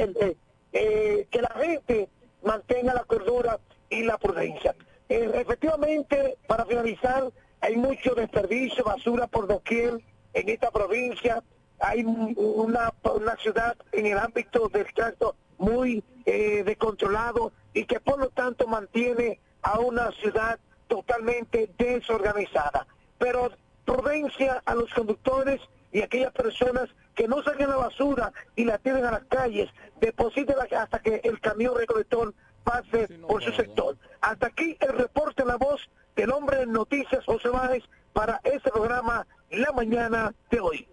[0.73, 2.09] eh, que la gente
[2.43, 3.59] mantenga la cordura
[3.89, 4.75] y la prudencia.
[5.09, 10.01] Eh, efectivamente, para finalizar, hay mucho desperdicio, basura por doquier
[10.33, 11.43] en esta provincia.
[11.81, 18.19] Hay una, una ciudad en el ámbito del trato muy eh, descontrolado y que por
[18.19, 20.59] lo tanto mantiene a una ciudad
[20.91, 22.87] totalmente desorganizada.
[23.19, 23.51] Pero
[23.87, 25.61] prudencia a los conductores
[25.93, 29.71] y a aquellas personas que no saquen la basura y la tienen a las calles,
[30.01, 32.35] deposítenla hasta que el camión recolector
[32.65, 33.97] pase por su sector.
[34.21, 38.71] Hasta aquí el reporte en la voz del hombre de noticias José Báez para este
[38.71, 40.89] programa La Mañana de hoy.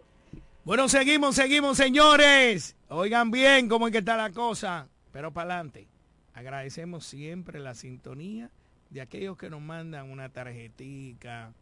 [0.64, 2.76] Bueno, seguimos, seguimos, señores.
[2.90, 5.88] Oigan bien cómo es que está la cosa, pero para adelante.
[6.34, 8.52] Agradecemos siempre la sintonía
[8.90, 11.54] de aquellos que nos mandan una tarjetica,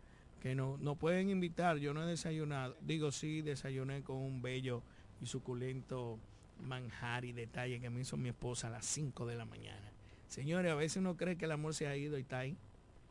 [0.41, 1.77] que no, nos pueden invitar.
[1.77, 2.75] Yo no he desayunado.
[2.81, 4.83] Digo, sí, desayuné con un bello
[5.21, 6.19] y suculento
[6.61, 9.91] manjar y detalle que me hizo mi esposa a las 5 de la mañana.
[10.27, 12.57] Señores, a veces uno cree que el amor se ha ido y está ahí.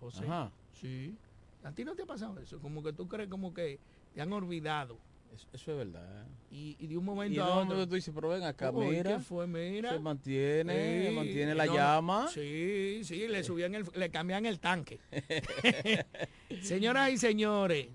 [0.01, 0.25] José.
[0.25, 0.51] Ajá.
[0.81, 1.17] Sí.
[1.62, 2.61] ¿A ti no te ha pasado eso?
[2.61, 3.79] Como que tú crees como que
[4.15, 4.99] te han olvidado.
[5.35, 6.26] Eso, eso es verdad.
[6.51, 7.87] Y, y de un momento a otro.
[7.89, 9.16] tú dices, pero ven acá, Uy, mira.
[9.16, 9.47] ¿qué fue?
[9.47, 9.91] Mira.
[9.93, 12.28] Se mantiene, Sí, mantiene la no, llama.
[12.28, 15.01] Sí, sí, le subían el, le cambian el tanque.
[16.62, 17.89] Señoras y señores,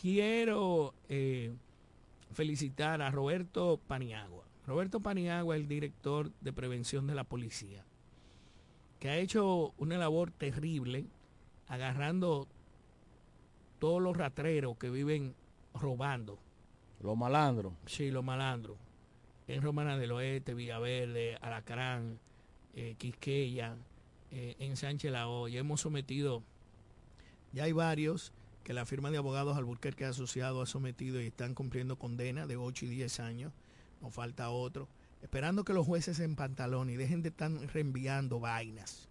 [0.00, 1.52] quiero eh,
[2.32, 4.44] felicitar a Roberto Paniagua.
[4.66, 7.84] Roberto Paniagua es el director de prevención de la policía,
[8.98, 11.06] que ha hecho una labor terrible
[11.68, 12.46] agarrando
[13.78, 15.34] todos los ratreros que viven
[15.74, 16.38] robando.
[17.02, 17.72] Los malandros.
[17.86, 18.76] Sí, los malandros.
[19.48, 22.18] En Romana del Oeste, Villaverde, Alacrán,
[22.74, 23.76] eh, Quisqueya,
[24.30, 25.60] eh, en Sánchez La Hoya.
[25.60, 26.42] Hemos sometido,
[27.52, 28.32] ya hay varios
[28.62, 32.86] que la firma de abogados Alburquerque Asociado ha sometido y están cumpliendo condena de 8
[32.86, 33.52] y 10 años.
[34.00, 34.88] Nos falta otro.
[35.22, 39.08] Esperando que los jueces en pantalón y dejen de estar reenviando vainas.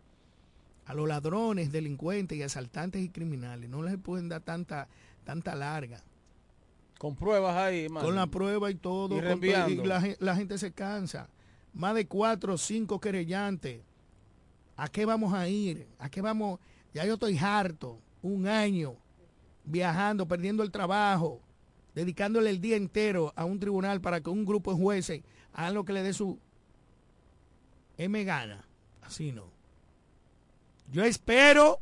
[0.86, 4.88] A los ladrones, delincuentes y asaltantes y criminales no les pueden dar tanta,
[5.24, 6.04] tanta larga.
[7.02, 8.06] Con pruebas ahí, mano.
[8.06, 9.18] Con la prueba y todo.
[9.18, 11.30] Y con la, la gente se cansa.
[11.74, 13.82] Más de cuatro o cinco querellantes.
[14.78, 15.88] ¿A qué vamos a ir?
[15.98, 16.60] ¿A qué vamos?
[16.94, 17.98] Ya yo estoy harto.
[18.22, 18.98] Un año
[19.64, 21.42] viajando, perdiendo el trabajo,
[21.96, 25.24] dedicándole el día entero a un tribunal para que un grupo de jueces
[25.54, 26.38] hagan lo que le dé su
[27.98, 28.64] M gana.
[29.02, 29.46] Así no.
[30.92, 31.80] Yo espero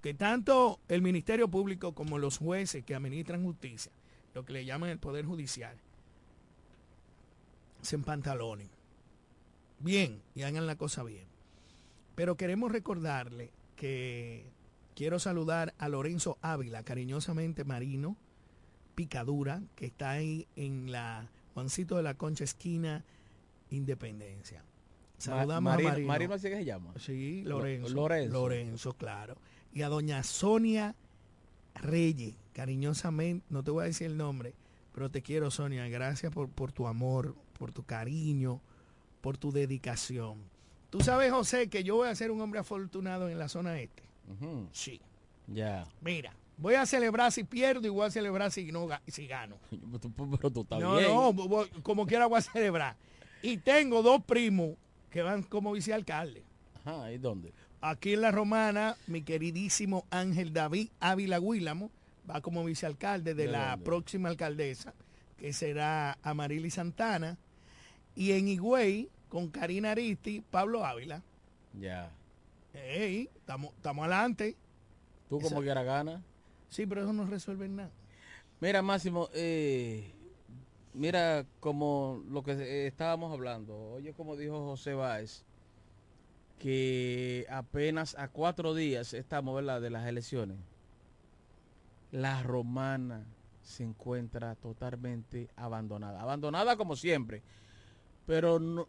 [0.00, 3.92] que tanto el Ministerio Público como los jueces que administran justicia,
[4.34, 5.76] lo que le llaman el Poder Judicial,
[7.82, 8.68] se empantalonen.
[9.80, 11.26] Bien, y hagan la cosa bien.
[12.14, 14.46] Pero queremos recordarle que
[14.94, 18.16] quiero saludar a Lorenzo Ávila, cariñosamente Marino,
[18.94, 23.04] Picadura, que está ahí en la Juancito de la Concha, esquina
[23.70, 24.62] Independencia.
[25.18, 26.08] Saludamos Marino- a Marino.
[26.08, 26.92] Marino así que se llama.
[26.98, 27.88] Sí, Lo- Lorenzo.
[27.94, 28.32] Lorenzo.
[28.32, 29.36] Lorenzo, claro.
[29.72, 30.94] Y a doña Sonia
[31.74, 34.54] Reyes, cariñosamente, no te voy a decir el nombre,
[34.94, 35.88] pero te quiero, Sonia.
[35.88, 38.60] Gracias por, por tu amor, por tu cariño,
[39.20, 40.38] por tu dedicación.
[40.90, 44.02] Tú sabes, José, que yo voy a ser un hombre afortunado en la zona este.
[44.28, 44.68] Ujú.
[44.72, 45.00] Sí.
[45.46, 45.84] Ya.
[46.02, 49.56] Mira, voy a celebrar si pierdo y voy a celebrar si, no, si gano.
[50.36, 51.08] Pero tú estás no, bien.
[51.08, 52.96] no, voy- como quiera voy a celebrar.
[53.42, 54.76] Y tengo dos primos
[55.10, 56.44] que van como vicealcalde.
[56.84, 57.52] Ajá, ¿y dónde?
[57.80, 61.90] Aquí en La Romana, mi queridísimo Ángel David Ávila Guílamo
[62.30, 64.94] va como vicealcalde de ¿De la próxima alcaldesa,
[65.36, 67.38] que será Amarili Santana.
[68.14, 71.22] Y en Higüey, con Karina Aristi, Pablo Ávila.
[71.80, 72.10] Ya.
[72.74, 74.56] Ey, estamos adelante.
[75.28, 76.22] Tú como Esa- quiera gana.
[76.68, 77.90] Sí, pero eso no resuelve nada.
[78.60, 80.12] Mira, Máximo, eh,
[80.94, 83.76] mira como lo que eh, estábamos hablando.
[83.92, 85.44] Oye, como dijo José Báez,
[86.58, 90.56] que apenas a cuatro días estamos, ¿verdad?, de las elecciones.
[92.12, 93.26] La romana
[93.62, 96.20] se encuentra totalmente abandonada.
[96.22, 97.42] Abandonada como siempre,
[98.26, 98.86] pero no,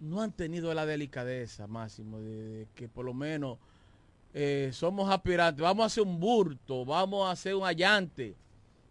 [0.00, 3.58] no han tenido la delicadeza, Máximo, de, de que por lo menos
[4.32, 8.34] eh, somos aspirantes, vamos a hacer un burto, vamos a hacer un allante.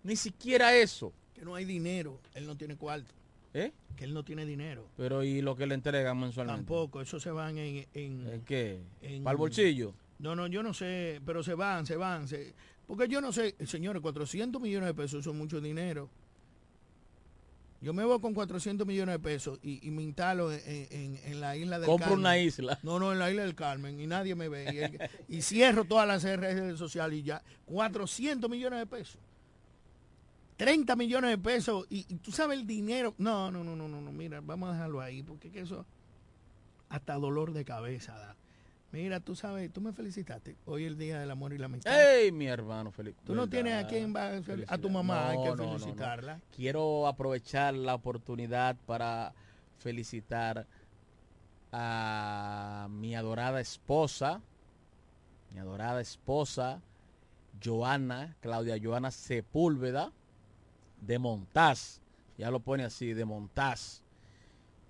[0.03, 1.13] Ni siquiera eso.
[1.33, 3.13] Que no hay dinero, él no tiene cuarto.
[3.53, 3.71] ¿Eh?
[3.95, 4.87] Que él no tiene dinero.
[4.97, 6.59] Pero ¿y lo que le entregan mensualmente?
[6.61, 7.85] Tampoco, eso se van en...
[7.93, 8.81] ¿En, ¿En qué?
[9.01, 9.93] en- ¿Para el bolsillo?
[10.19, 12.27] No, no, yo no sé, pero se van, se van.
[12.27, 12.55] se-
[12.95, 16.09] porque yo no sé, señores, 400 millones de pesos son mucho dinero.
[17.81, 21.41] Yo me voy con 400 millones de pesos y, y me instalo en, en- en
[21.41, 22.19] la isla del Compro Carmen.
[22.19, 22.79] una isla.
[22.81, 25.09] No, no, en la isla del Carmen y nadie me ve.
[25.27, 27.43] Y, y cierro todas las redes sociales y ya.
[27.65, 29.17] 400 millones de pesos.
[30.55, 31.85] 30 millones de pesos.
[31.89, 33.15] Y, y tú sabes el dinero.
[33.17, 34.11] No, no, no, no, no, no.
[34.13, 35.85] Mira, vamos a dejarlo ahí porque que eso
[36.87, 38.35] hasta dolor de cabeza da.
[38.93, 40.55] Mira, tú sabes, tú me felicitaste.
[40.65, 41.99] Hoy es el Día del Amor y la Amistad.
[41.99, 42.91] ¡Ey, mi hermano!
[42.91, 43.15] Feliz.
[43.25, 45.79] Tú no tienes a quién va a fel- a tu mamá, hay que No, no,
[45.79, 46.39] felicitarla.
[46.55, 49.33] Quiero aprovechar la oportunidad para
[49.79, 50.67] felicitar
[51.71, 54.41] a mi adorada esposa,
[55.51, 56.79] mi adorada esposa,
[57.63, 60.11] Joana, Claudia Joana Sepúlveda,
[61.01, 61.99] de Montaz.
[62.37, 64.02] Ya lo pone así, de Montaz.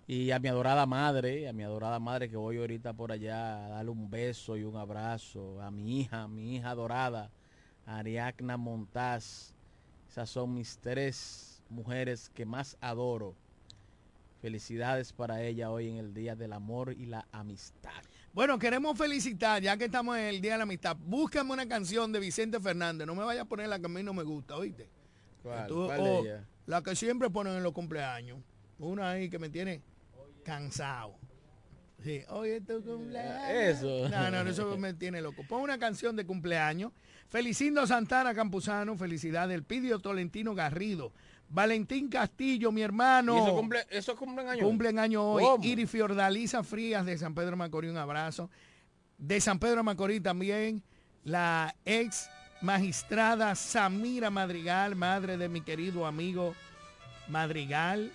[0.06, 3.70] Y a mi adorada madre, a mi adorada madre que voy ahorita por allá a
[3.70, 5.62] darle un beso y un abrazo.
[5.62, 7.32] A mi hija, mi hija adorada,
[7.86, 9.54] Ariadna Montaz.
[10.10, 13.34] Esas son mis tres mujeres que más adoro.
[14.42, 18.04] Felicidades para ella hoy en el Día del Amor y la Amistad.
[18.34, 20.98] Bueno, queremos felicitar, ya que estamos en el Día de la Amistad.
[21.00, 23.08] Búscame una canción de Vicente Fernández.
[23.08, 24.90] No me vayas a poner la que a mí no me gusta, ¿oíste?
[25.42, 25.68] ¿Cuál?
[25.68, 26.46] Tú- ¿Cuál o de ella?
[26.66, 28.38] La que siempre ponen en los cumpleaños.
[28.80, 29.82] Una ahí que me tiene
[30.44, 31.18] cansado.
[32.04, 33.78] Sí, hoy es tu cumpleaños.
[33.78, 34.10] Eso.
[34.10, 35.44] No, no, eso me tiene loco.
[35.48, 36.92] Pon una canción de cumpleaños.
[37.30, 39.56] Felicindo Santana Campuzano, felicidades.
[39.56, 41.14] El Pidio Tolentino Garrido.
[41.48, 43.38] Valentín Castillo, mi hermano.
[43.38, 44.66] ¿Y eso cumple, eso cumplen años?
[44.66, 45.44] Cumplen año hoy.
[45.44, 45.64] ¿Cómo?
[45.64, 48.50] Iri Fiordaliza Frías de San Pedro Macorís, un abrazo.
[49.18, 50.84] De San Pedro Macorís también
[51.24, 52.30] la ex
[52.62, 56.56] magistrada Samira Madrigal, madre de mi querido amigo
[57.28, 58.12] Madrigal.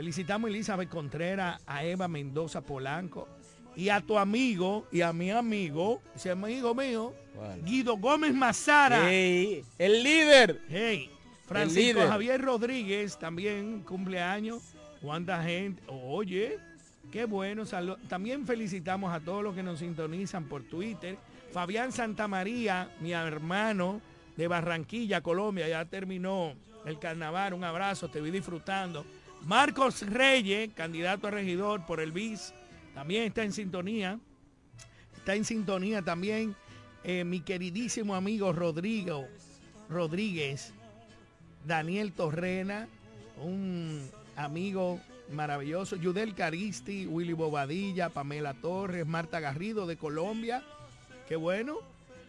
[0.00, 3.28] Felicitamos a Elizabeth Contreras, a Eva Mendoza Polanco
[3.76, 7.12] y a tu amigo y a mi amigo, ese amigo mío.
[7.66, 9.12] Guido Gómez Mazara.
[9.12, 10.62] El líder.
[10.70, 11.10] Hey,
[11.44, 12.08] Francisco líder.
[12.08, 14.62] Javier Rodríguez también cumpleaños.
[15.02, 15.82] Cuánta gente.
[15.86, 16.58] Oye,
[17.12, 17.64] qué bueno.
[18.08, 21.18] También felicitamos a todos los que nos sintonizan por Twitter.
[21.52, 24.00] Fabián Santamaría, mi hermano
[24.34, 26.54] de Barranquilla, Colombia, ya terminó
[26.86, 27.52] el carnaval.
[27.52, 29.04] Un abrazo, te vi disfrutando.
[29.46, 32.52] Marcos Reyes, candidato a regidor por el BIS,
[32.94, 34.18] también está en sintonía.
[35.16, 36.54] Está en sintonía también
[37.04, 39.26] eh, mi queridísimo amigo Rodrigo
[39.88, 40.72] Rodríguez,
[41.66, 42.88] Daniel Torrena,
[43.42, 45.00] un amigo
[45.32, 50.62] maravilloso, Yudel Caristi, Willy Bobadilla, Pamela Torres, Marta Garrido de Colombia,
[51.28, 51.78] qué bueno,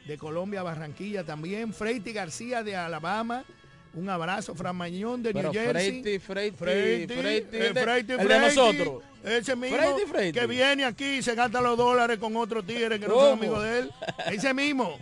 [0.08, 3.46] de Colombia, Barranquilla también, Freiti García de Alabama,
[3.94, 6.02] un abrazo, Fran Mañón de Pero New Jersey.
[6.02, 9.04] Freiti, Freiti, Freiti, Freiti, eh, Freiti, el de nosotros.
[9.24, 10.40] Ese mismo Freiti, Freiti.
[10.40, 13.62] que viene aquí y se gasta los dólares con otro tigre que no son amigos
[13.64, 13.92] de él.
[14.32, 14.98] Ese mismo,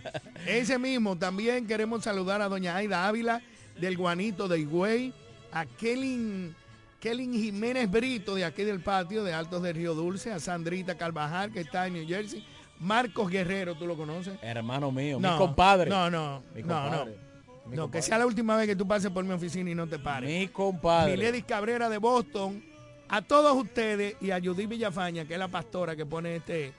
[0.46, 1.16] ese mismo.
[1.16, 3.40] También queremos saludar a doña Aida Ávila
[3.78, 5.14] del Guanito de Higüey,
[5.52, 6.52] a Kelly,
[7.00, 11.52] Kelly Jiménez Brito de aquí del patio de Altos de Río Dulce, a Sandrita Carvajal
[11.52, 12.44] que está en New Jersey,
[12.78, 14.34] Marcos Guerrero, ¿tú lo conoces?
[14.42, 15.88] Hermano mío, No, mi compadre.
[15.88, 17.10] No, no, Mi no, compadre.
[17.12, 17.29] no.
[17.70, 18.00] Mi No, compadre.
[18.00, 20.28] que sea la última vez que tú pases por mi oficina y no te pares.
[20.28, 21.12] Mi compadre.
[21.12, 22.62] Miledis Cabrera de Boston,
[23.08, 26.72] a todos ustedes y a Judith Villafaña, que es la pastora que pone este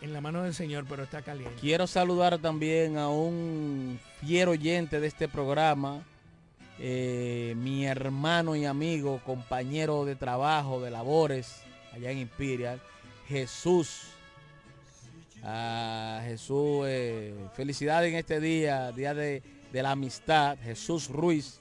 [0.00, 1.56] en la mano del Señor, pero está caliente.
[1.60, 6.02] Quiero saludar también a un fiel oyente de este programa,
[6.78, 11.62] eh, mi hermano y amigo, compañero de trabajo, de labores,
[11.94, 12.80] allá en Imperial,
[13.28, 14.08] Jesús.
[15.42, 19.42] A Jesús, eh, felicidades en este día, día de,
[19.74, 21.58] de la amistad, Jesús Ruiz.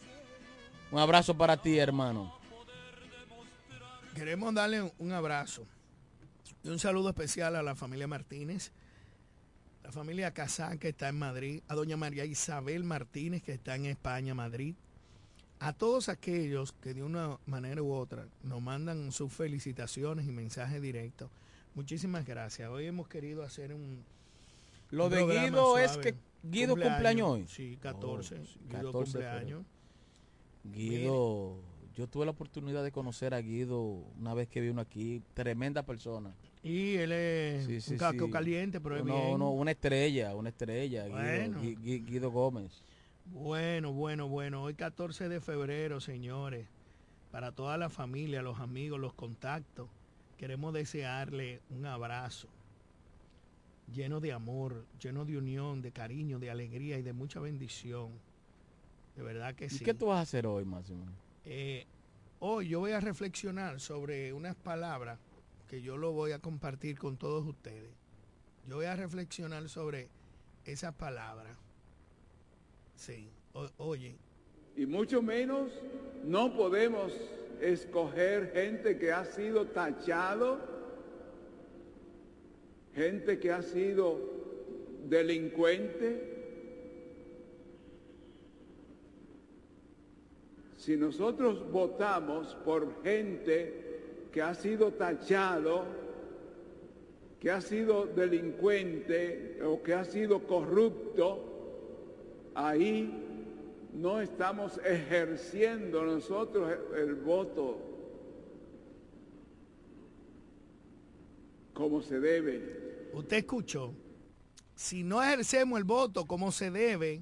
[0.92, 2.32] Un abrazo para ti, hermano.
[4.14, 5.66] Queremos darle un abrazo
[6.64, 8.72] y un saludo especial a la familia Martínez,
[9.82, 13.88] la familia Casán que está en Madrid, a doña María Isabel Martínez que está en
[13.88, 14.76] España, Madrid,
[15.60, 20.80] a todos aquellos que de una manera u otra nos mandan sus felicitaciones y mensajes
[20.80, 21.32] directos.
[21.74, 22.70] Muchísimas gracias.
[22.70, 24.06] Hoy hemos querido hacer un...
[24.92, 27.46] Lo un de es que Guido cumpleaños hoy.
[27.48, 28.36] Sí, 14.
[28.36, 29.64] Oh, Guido 14 cumpleaños.
[30.64, 31.58] Guido,
[31.96, 36.34] yo tuve la oportunidad de conocer a Guido una vez que vino aquí, tremenda persona.
[36.64, 38.32] Y él es Sí, sí, un casco sí.
[38.32, 39.18] caliente, pero es bien.
[39.34, 41.60] uno- una estrella, una estrella, Bueno.
[41.62, 42.84] Gui- Gui- Guido, Gómez.
[43.26, 44.64] Bueno, bueno, bueno.
[44.64, 46.68] Hoy 14 de febrero, señores.
[47.32, 49.90] Para toda la familia, los amigos, los contactos.
[50.38, 52.48] Queremos desearle un abrazo
[53.92, 58.12] lleno de amor, lleno de unión, de cariño, de alegría y de mucha bendición.
[59.16, 59.84] De verdad que ¿Y sí.
[59.86, 61.06] qué tú vas a hacer hoy, Máximo?
[61.46, 61.86] Eh,
[62.40, 65.20] hoy yo voy a reflexionar sobre unas palabras
[65.70, 67.90] que yo lo voy a compartir con todos ustedes.
[68.68, 70.08] Yo voy a reflexionar sobre
[70.66, 71.58] esas palabras.
[72.96, 74.16] Sí, o- oye,
[74.76, 75.72] Y mucho menos
[76.26, 77.14] no podemos
[77.62, 80.73] escoger gente que ha sido tachado,
[82.96, 84.20] gente que ha sido
[85.08, 86.32] delincuente.
[90.78, 95.86] Si nosotros votamos por gente que ha sido tachado,
[97.40, 101.54] que ha sido delincuente o que ha sido corrupto,
[102.56, 103.24] ahí
[103.94, 107.93] no estamos ejerciendo nosotros el, voto
[111.74, 113.10] como se debe.
[113.14, 113.94] usted escuchó,
[114.76, 117.22] si no ejercemos el voto como se debe,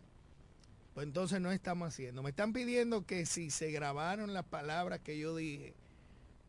[0.94, 2.22] pues entonces no estamos haciendo.
[2.24, 5.74] Me están pidiendo que si se grabaron las palabras que yo dije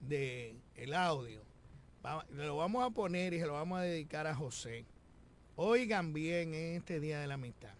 [0.00, 1.40] de el audio,
[2.04, 4.84] va- lo vamos a poner y se lo vamos a dedicar a José.
[5.56, 7.74] Oigan bien en este día de la amistad.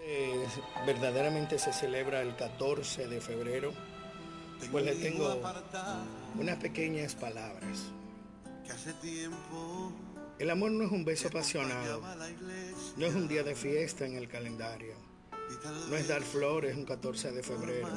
[0.00, 0.46] Eh,
[0.86, 3.72] verdaderamente se celebra el 14 de febrero,
[4.70, 5.40] pues le tengo
[6.38, 7.90] unas pequeñas palabras.
[10.38, 12.02] El amor no es un beso apasionado,
[12.96, 14.94] no es un día de fiesta en el calendario,
[15.88, 17.88] no es dar flores un 14 de febrero.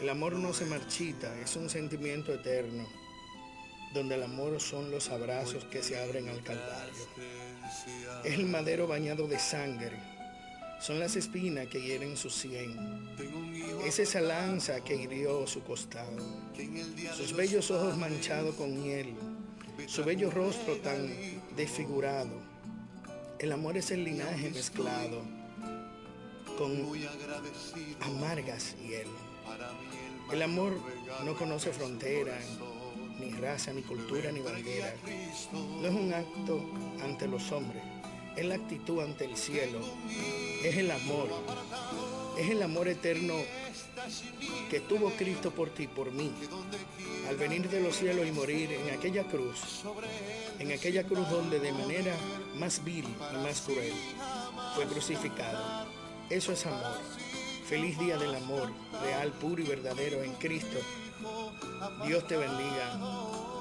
[0.00, 2.88] El amor no se marchita, es un sentimiento eterno,
[3.92, 7.06] donde el amor son los abrazos que se abren al calvario.
[8.24, 9.96] Es el madero bañado de sangre,
[10.80, 12.76] son las espinas que hieren su sien.
[13.86, 16.22] Es esa lanza que hirió su costado,
[17.16, 19.14] sus bellos ojos manchados con miel,
[19.86, 21.10] su bello rostro tan
[21.56, 22.40] desfigurado.
[23.38, 25.22] El amor es el linaje mezclado
[26.56, 26.72] con
[28.00, 29.08] amargas hiel.
[30.32, 30.72] El amor
[31.24, 32.38] no conoce frontera,
[33.18, 34.94] ni raza, ni cultura, ni bandera.
[35.52, 36.60] No es un acto
[37.02, 37.82] ante los hombres,
[38.36, 39.80] es la actitud ante el cielo.
[40.62, 41.28] Es el amor,
[42.38, 43.34] es el amor eterno
[44.70, 46.32] que tuvo Cristo por ti, por mí,
[47.28, 49.82] al venir de los cielos y morir en aquella cruz,
[50.58, 52.14] en aquella cruz donde de manera
[52.56, 53.92] más vil y más cruel
[54.74, 55.86] fue crucificado.
[56.30, 56.98] Eso es amor.
[57.66, 58.72] Feliz día del amor,
[59.02, 60.78] real, puro y verdadero en Cristo.
[62.06, 62.98] Dios te bendiga.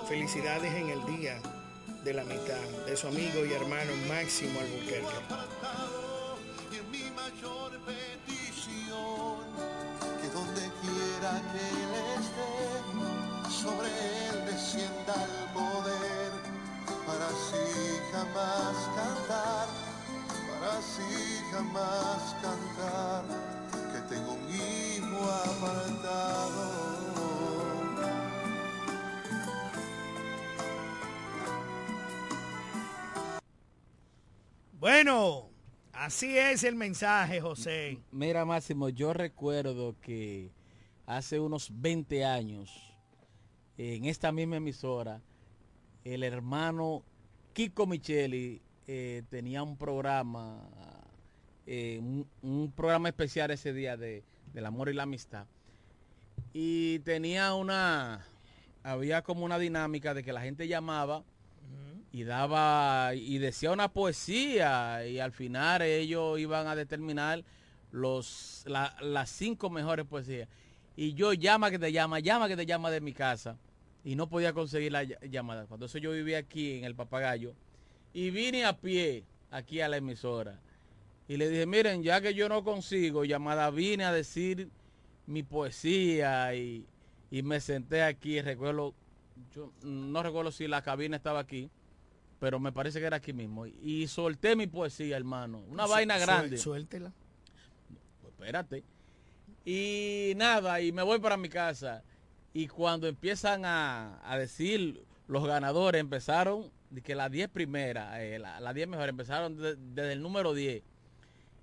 [0.08, 1.42] Felicidades en el día
[2.04, 5.08] de la mitad de su amigo y hermano Máximo Albuquerque.
[34.84, 35.50] Bueno,
[35.94, 38.00] así es el mensaje, José.
[38.12, 40.52] Mira, Máximo, yo recuerdo que
[41.06, 42.70] hace unos 20 años,
[43.78, 45.22] en esta misma emisora,
[46.04, 47.02] el hermano
[47.54, 50.60] Kiko Micheli eh, tenía un programa,
[51.66, 55.46] eh, un, un programa especial ese día de, del amor y la amistad.
[56.52, 58.28] Y tenía una,
[58.84, 61.24] había como una dinámica de que la gente llamaba
[62.14, 67.44] y daba y decía una poesía y al final ellos iban a determinar
[67.92, 70.48] los la- las cinco mejores poesías.
[70.96, 73.58] Y yo llama que te llama llama que te llama de mi casa
[74.06, 75.66] y no podía conseguir la ll- llamada.
[75.66, 77.56] Cuando eso yo vivía aquí en el papagayo
[78.14, 80.60] y vine a pie aquí a la emisora
[81.28, 84.70] y le dije miren ya que yo no consigo llamada vine a decir
[85.28, 86.86] mi poesía y,
[87.32, 88.94] y me senté aquí recuerdo
[89.56, 91.70] yo no recuerdo si la cabina estaba aquí
[92.44, 93.66] pero me parece que era aquí mismo.
[93.66, 95.64] Y solté mi poesía, hermano.
[95.70, 96.58] Una Su- vaina grande.
[96.58, 97.14] Suéltela.
[98.22, 98.84] Pues espérate.
[99.64, 102.04] Y nada, y me voy para mi casa.
[102.54, 108.40] Y cuando empiezan a, a decir los ganadores, empezaron, de que las 10 primeras, eh,
[108.40, 110.84] la- las 10 mejores, empezaron de- desde el número 10.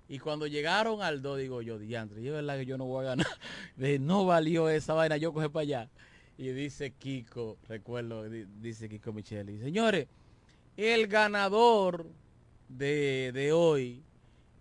[0.09, 3.05] Y cuando llegaron al 2, digo yo, diantre, y es verdad que yo no voy
[3.05, 3.26] a ganar.
[3.76, 5.91] De, no valió esa vaina, yo coge para allá.
[6.39, 10.09] Y dice Kiko, recuerdo, di- dice Kiko Micheli, señores,
[10.77, 12.07] el ganador
[12.68, 14.05] de, de hoy,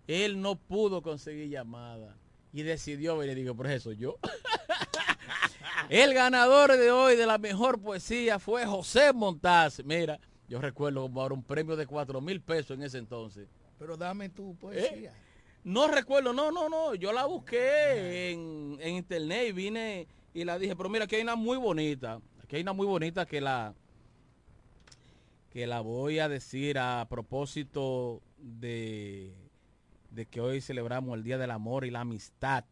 [0.06, 2.16] él no pudo conseguir llamada
[2.52, 3.36] y decidió venir.
[3.36, 4.16] Digo, por eso yo.
[5.88, 9.82] el ganador de hoy de la mejor poesía fue José Montaz.
[9.84, 13.48] Mira, yo recuerdo como ahora un premio de cuatro mil pesos en ese entonces.
[13.78, 15.14] Pero dame tu poesía.
[15.62, 16.94] No recuerdo, no, no, no.
[16.94, 21.22] Yo la busqué en, en internet y vine y la dije, pero mira, aquí hay
[21.22, 22.20] una muy bonita.
[22.42, 23.74] Aquí hay una muy bonita que la
[25.50, 29.34] que la voy a decir a propósito de,
[30.10, 32.64] de que hoy celebramos el Día del Amor y la Amistad.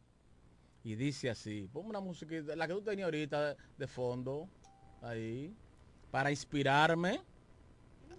[0.85, 4.49] Y dice así, ponme una música, la que tú tenías ahorita de fondo,
[5.03, 5.53] ahí,
[6.11, 7.21] para inspirarme.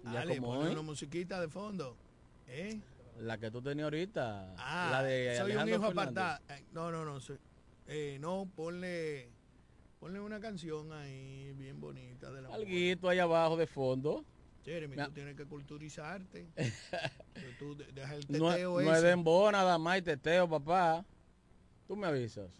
[0.04, 0.72] Ya Dale, como hoy.
[0.72, 1.96] una musiquita de fondo.
[2.46, 2.80] ¿Eh?
[3.18, 4.54] La que tú tenías ahorita.
[4.58, 6.38] Ah, la de soy un hijo apartado.
[6.48, 7.18] Eh, No, no, no.
[7.20, 7.38] soy-
[7.86, 9.30] eh, no, ponle,
[9.98, 14.24] ponle una canción ahí bien bonita de la Alguito ahí abajo de fondo.
[14.64, 16.48] Jeremy, tú tienes que culturizarte.
[17.58, 21.04] Tú deja el No, teteo no es dembow nada más y teteo, papá.
[21.88, 22.50] Tú me avisas.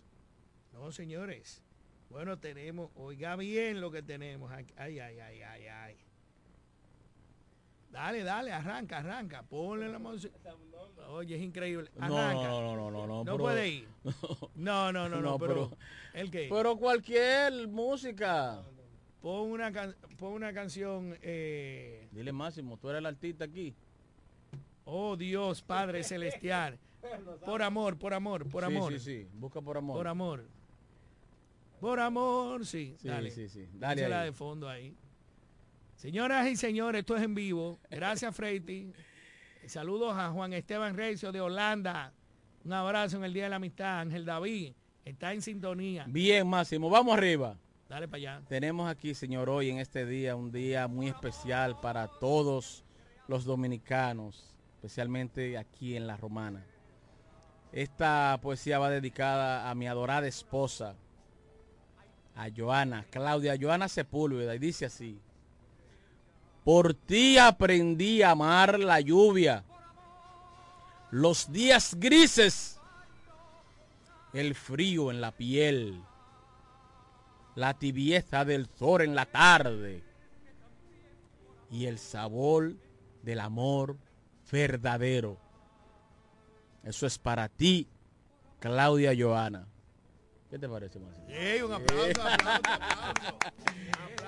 [0.72, 1.62] No, señores.
[2.08, 4.50] Bueno, tenemos, oiga bien lo que tenemos.
[4.52, 4.72] aquí.
[4.76, 5.96] Ay, ay, ay, ay, ay.
[7.90, 9.42] Dale, dale, arranca, arranca.
[9.42, 10.34] Ponle la música.
[11.08, 11.90] Oye, es increíble.
[11.96, 12.48] No, Arranca.
[12.48, 13.24] no, no, no, no, no.
[13.24, 13.88] No pero- puede ir.
[14.54, 15.78] No, no, no, no, No, pero, pero-
[16.14, 16.48] ¿el qué?
[16.50, 18.62] Pero cualquier música.
[19.22, 21.16] Pon una, can- pon una canción.
[21.22, 23.74] eh, Dile Máximo, tú eres el artista aquí.
[24.84, 26.78] oh Dios, Padre Celestial.
[27.44, 28.92] Por amor, por amor, por Sí, amor.
[28.94, 29.96] Sí, sí, busca por amor.
[29.96, 30.44] Por amor.
[31.80, 32.94] Por amor, sí.
[33.00, 33.30] Sí, dale.
[33.30, 33.66] sí, sí.
[33.74, 34.26] Dale ahí.
[34.26, 34.94] de fondo ahí.
[35.96, 37.78] Señoras y señores, esto es en vivo.
[37.90, 38.92] Gracias, Freiti.
[39.66, 42.12] Saludos a Juan Esteban Recio de Holanda.
[42.64, 44.00] Un abrazo en el Día de la Amistad.
[44.00, 44.72] Ángel David
[45.04, 46.04] está en sintonía.
[46.08, 47.56] Bien, Máximo, vamos arriba.
[47.90, 48.42] Dale para allá.
[48.46, 52.84] Tenemos aquí, señor, hoy en este día, un día muy especial para todos
[53.26, 56.64] los dominicanos, especialmente aquí en La Romana.
[57.72, 60.94] Esta poesía va dedicada a mi adorada esposa,
[62.36, 65.20] a Joana, Claudia Joana Sepúlveda, y dice así.
[66.62, 69.64] Por ti aprendí a amar la lluvia,
[71.10, 72.78] los días grises,
[74.32, 76.04] el frío en la piel,
[77.54, 80.02] la tibieza del sol en la tarde
[81.70, 82.74] y el sabor
[83.22, 83.96] del amor
[84.50, 85.38] verdadero.
[86.82, 87.86] Eso es para ti,
[88.58, 89.66] Claudia Joana.
[90.50, 91.28] ¿Qué te parece, Marcelo?
[91.28, 93.38] Ey, un aplauso, aplauso, aplauso.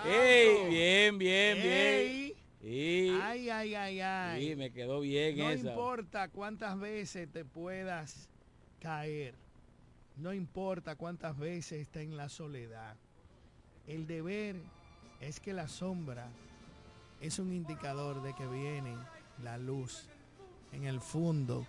[0.08, 0.68] ¡Ey!
[0.70, 1.62] Bien, bien, Ey.
[1.62, 2.32] bien.
[2.64, 4.50] Y, Ay, ay, ay, ay.
[4.52, 5.70] y me quedó bien No esa.
[5.70, 8.28] importa cuántas veces te puedas
[8.78, 9.34] caer.
[10.16, 12.96] No importa cuántas veces estés en la soledad.
[13.86, 14.56] El deber
[15.20, 16.28] es que la sombra
[17.20, 18.96] es un indicador de que viene
[19.42, 20.08] la luz
[20.72, 21.66] en el fondo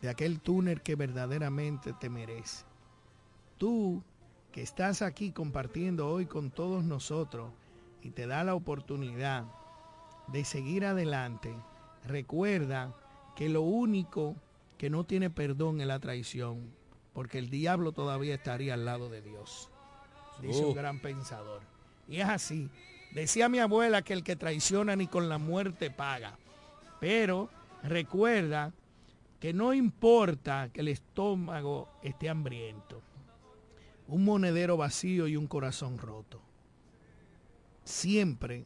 [0.00, 2.64] de aquel túnel que verdaderamente te merece.
[3.56, 4.02] Tú
[4.50, 7.50] que estás aquí compartiendo hoy con todos nosotros
[8.02, 9.44] y te da la oportunidad
[10.28, 11.54] de seguir adelante,
[12.04, 12.94] recuerda
[13.36, 14.36] que lo único
[14.76, 16.74] que no tiene perdón es la traición,
[17.14, 19.70] porque el diablo todavía estaría al lado de Dios,
[20.42, 21.62] dice un gran pensador.
[22.08, 22.68] Y es así.
[23.12, 26.38] Decía mi abuela que el que traiciona ni con la muerte paga.
[27.00, 27.50] Pero
[27.82, 28.72] recuerda
[29.40, 33.02] que no importa que el estómago esté hambriento,
[34.06, 36.40] un monedero vacío y un corazón roto.
[37.84, 38.64] Siempre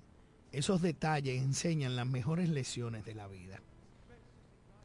[0.53, 3.61] esos detalles enseñan las mejores lecciones de la vida.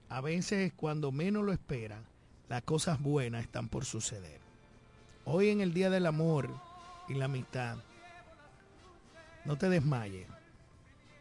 [0.09, 2.03] A veces cuando menos lo espera,
[2.49, 4.39] las cosas buenas están por suceder.
[5.25, 6.49] Hoy en el Día del Amor
[7.11, 7.77] y la Amistad,
[9.43, 10.27] no te desmayes.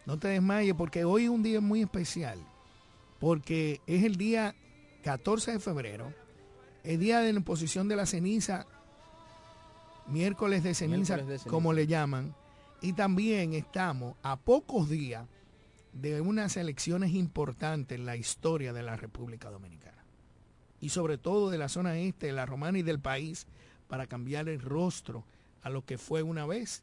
[0.07, 2.39] No te desmayes porque hoy es un día muy especial.
[3.19, 4.55] Porque es el día
[5.03, 6.15] 14 de febrero,
[6.85, 8.67] el día de la imposición de la ceniza,
[10.07, 11.51] miércoles de ceniza, Miércoles de ceniza.
[11.51, 12.35] como le llaman,
[12.81, 15.27] y también estamos a pocos días
[15.93, 20.05] de unas elecciones importantes en la historia de la República Dominicana.
[20.81, 23.47] Y sobre todo de la zona este, de la romana y del país,
[23.89, 25.25] para cambiar el rostro
[25.63, 26.83] a lo que fue una vez.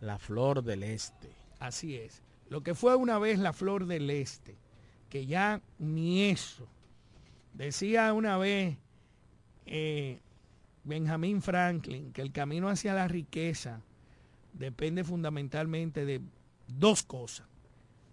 [0.00, 1.30] La flor del este.
[1.58, 2.22] Así es.
[2.48, 4.56] Lo que fue una vez la flor del este,
[5.08, 6.66] que ya ni eso.
[7.52, 8.76] Decía una vez
[9.66, 10.18] eh,
[10.84, 13.80] Benjamín Franklin que el camino hacia la riqueza
[14.52, 16.20] depende fundamentalmente de
[16.66, 17.46] dos cosas,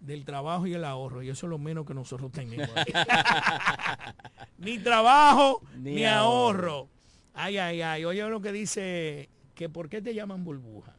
[0.00, 2.68] del trabajo y el ahorro, y eso es lo menos que nosotros tenemos.
[4.58, 6.70] ni trabajo Ni ni, ahorro.
[6.72, 6.88] ahorro.
[7.34, 8.04] Ay, ay, ay.
[8.04, 9.28] Oye lo que dice,
[9.58, 10.94] que por qué te llaman burbuja.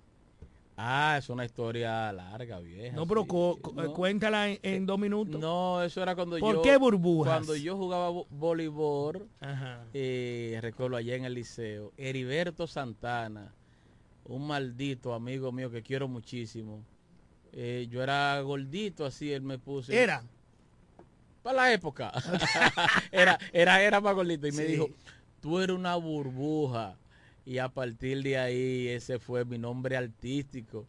[0.76, 2.94] Ah, es una historia larga, vieja.
[2.96, 3.28] No, pero sí.
[3.30, 3.94] cu- cu- No.
[3.94, 5.40] cuéntala en, en dos minutos.
[5.40, 6.62] No, eso era cuando ¿Por yo...
[6.62, 7.34] qué burbujas?
[7.36, 9.30] Cuando yo jugaba vo- voleibol,
[9.94, 13.54] eh, recuerdo allá en el liceo, Heriberto Santana,
[14.26, 16.84] un maldito amigo mío que quiero muchísimo.
[17.54, 19.92] Eh, yo era gordito, así él me puso.
[19.94, 20.22] Era.
[21.44, 22.12] Para la época.
[23.12, 24.48] era, era, era más gordito.
[24.48, 24.90] Y me dijo,
[25.42, 26.98] tú eres una burbuja.
[27.50, 30.86] Y a partir de ahí ese fue mi nombre artístico.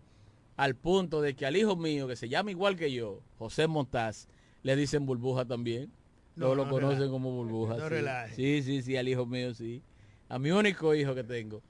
[0.58, 4.28] Al punto de que al hijo mío, que se llama igual que yo, José Montaz,
[4.62, 5.90] le dicen burbuja también.
[6.36, 7.10] No, No, lo no conocen relaje.
[7.12, 7.76] como burbuja.
[7.78, 7.88] No
[8.28, 8.34] sí.
[8.34, 9.82] sí, sí, sí, al hijo mío sí.
[10.28, 11.62] A mi único hijo que tengo.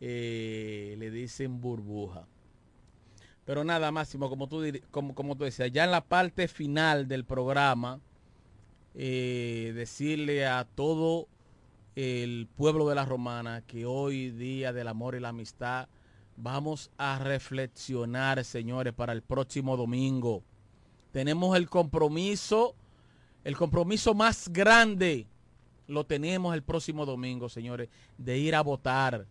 [0.00, 2.28] eh, le dicen burbuja.
[3.44, 4.62] Pero nada, Máximo, como tú,
[4.92, 8.00] como, como tú decías, ya en la parte final del programa,
[8.94, 11.26] eh, decirle a todo
[11.94, 15.88] el pueblo de la Romana que hoy, día del amor y la amistad,
[16.36, 20.42] vamos a reflexionar, señores, para el próximo domingo.
[21.12, 22.74] Tenemos el compromiso,
[23.44, 25.26] el compromiso más grande,
[25.86, 29.26] lo tenemos el próximo domingo, señores, de ir a votar,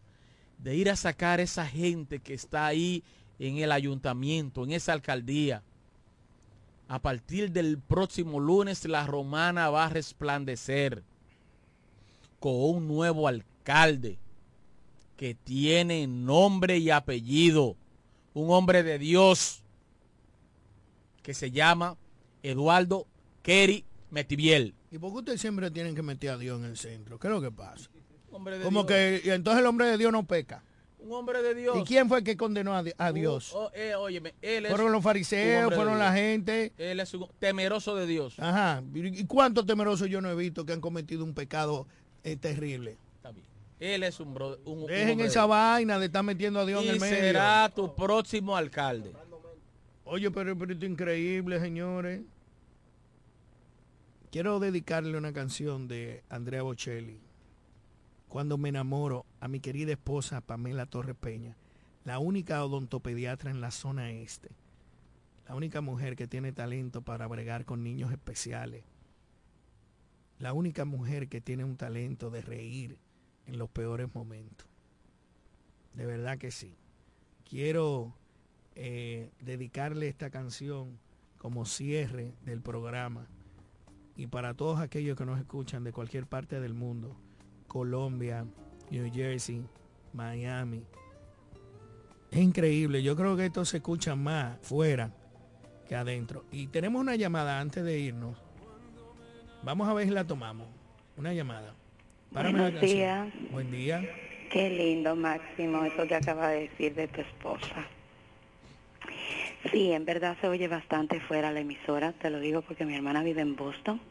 [0.59, 3.03] de ir a sacar esa gente que está ahí
[3.39, 5.63] en el ayuntamiento, en esa alcaldía.
[6.87, 11.03] A partir del próximo lunes la romana va a resplandecer
[12.41, 14.17] con un nuevo alcalde
[15.15, 17.77] que tiene nombre y apellido,
[18.33, 19.61] un hombre de Dios
[21.21, 21.95] que se llama
[22.43, 23.05] Eduardo
[23.43, 24.73] Kerry Metiviel.
[24.91, 27.19] ¿Y por qué ustedes siempre tienen que meter a Dios en el centro?
[27.19, 27.89] ¿Qué es lo que pasa?
[28.31, 28.87] Hombre de Como Dios.
[28.87, 30.63] que y entonces el hombre de Dios no peca.
[30.97, 31.77] Un hombre de Dios.
[31.77, 33.53] ¿Y quién fue el que condenó a, di- a Dios?
[33.53, 36.73] Oh, eh, óyeme, él es fueron los fariseos, fueron la gente.
[36.77, 38.39] Él es un temeroso de Dios.
[38.39, 38.83] Ajá.
[38.93, 41.87] ¿Y cuántos temerosos yo no he visto que han cometido un pecado
[42.23, 42.97] eh, terrible?
[43.17, 43.45] Está bien.
[43.79, 46.99] Él es un, bro- un- Dejen esa vaina de estar metiendo a Dios en el
[46.99, 47.15] medio.
[47.15, 49.11] será tu próximo alcalde.
[50.05, 52.21] Oye, pero, pero esto es increíble, señores.
[54.31, 57.19] Quiero dedicarle una canción de Andrea Bocelli.
[58.29, 61.57] Cuando me enamoro a mi querida esposa Pamela Torres Peña,
[62.05, 64.49] la única odontopediatra en la zona este.
[65.47, 68.83] La única mujer que tiene talento para bregar con niños especiales.
[70.41, 72.97] La única mujer que tiene un talento de reír
[73.45, 74.67] en los peores momentos.
[75.93, 76.75] De verdad que sí.
[77.47, 78.15] Quiero
[78.73, 80.97] eh, dedicarle esta canción
[81.37, 83.27] como cierre del programa
[84.15, 87.15] y para todos aquellos que nos escuchan de cualquier parte del mundo,
[87.67, 88.47] Colombia,
[88.89, 89.63] New Jersey,
[90.11, 90.83] Miami.
[92.31, 95.13] Es increíble, yo creo que esto se escucha más fuera
[95.87, 96.45] que adentro.
[96.51, 98.37] Y tenemos una llamada antes de irnos.
[99.63, 100.67] Vamos a ver si la tomamos.
[101.17, 101.75] Una llamada.
[102.33, 103.27] Párame Buenos días.
[103.51, 104.01] Buen día.
[104.49, 107.87] Qué lindo, Máximo, eso que acaba de decir de tu esposa.
[109.71, 113.21] Sí, en verdad se oye bastante fuera la emisora, te lo digo porque mi hermana
[113.21, 114.01] vive en Boston.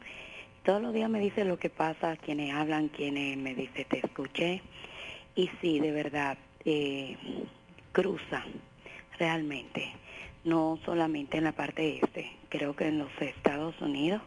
[0.63, 4.61] Todos los días me dice lo que pasa, quienes hablan, quienes me dice te escuché.
[5.35, 7.17] Y sí, de verdad, eh,
[7.91, 8.45] cruza
[9.19, 9.91] realmente,
[10.45, 14.21] no solamente en la parte este, creo que en los Estados Unidos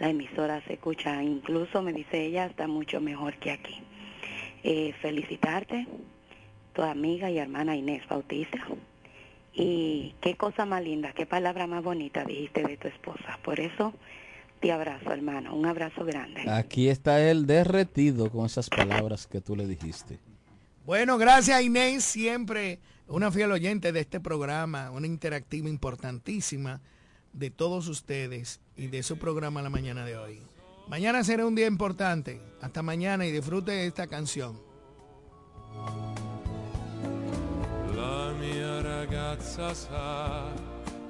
[0.00, 3.82] la emisora se escucha, incluso me dice ella, está mucho mejor que aquí.
[4.64, 5.86] Eh, felicitarte,
[6.72, 8.58] tu amiga y hermana Inés Bautista.
[9.52, 13.38] Y qué cosa más linda, qué palabra más bonita dijiste de tu esposa.
[13.44, 13.92] Por eso
[14.60, 15.54] te abrazo, hermano.
[15.54, 16.48] Un abrazo grande.
[16.50, 20.18] Aquí está él derretido con esas palabras que tú le dijiste.
[20.86, 26.80] Bueno, gracias Inés, siempre una fiel oyente de este programa, una interactiva importantísima
[27.32, 30.42] de todos ustedes y de su programa la mañana de hoy.
[30.88, 32.40] Mañana será un día importante.
[32.60, 34.60] Hasta mañana y disfrute esta canción.
[37.94, 40.52] La mia ragazza sa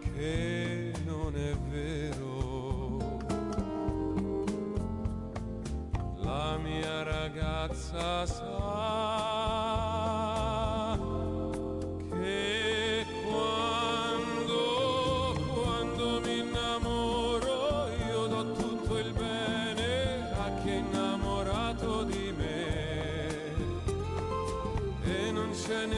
[0.02, 2.98] che non è vero.
[6.22, 9.49] La mia ragazza sa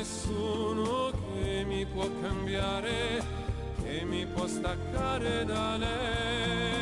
[0.03, 3.23] nessuno che mi può cambiare,
[3.81, 6.82] che mi può staccare da lei.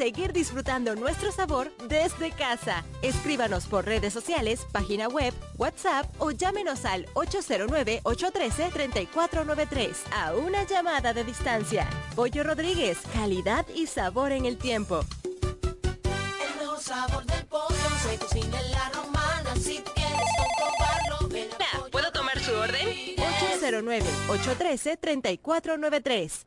[0.00, 2.82] Seguir disfrutando nuestro sabor desde casa.
[3.02, 11.22] Escríbanos por redes sociales, página web, WhatsApp o llámenos al 809-813-3493 a una llamada de
[11.22, 11.86] distancia.
[12.16, 15.04] Pollo Rodríguez, calidad y sabor en el tiempo.
[15.34, 19.54] El mejor sabor del pollo se cocina en la romana.
[19.56, 22.86] Si quieres comprobarlo, ven a Pollo ¿Puedo tomar su orden?
[22.86, 23.20] Rodríguez.
[24.30, 26.46] 809-813-3493.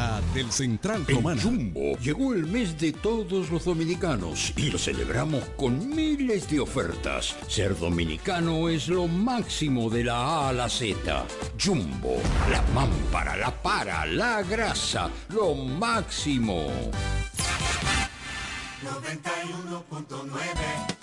[0.00, 1.42] Calidad del Central En Romana.
[1.42, 7.36] Jumbo llegó el mes de todos los dominicanos y lo celebramos con miles de ofertas.
[7.48, 11.26] Ser dominicano es lo máximo de la A a la Z.
[11.62, 12.16] Jumbo,
[12.50, 16.66] la mámpara, la para, la grasa, lo máximo.
[18.82, 20.99] 91.9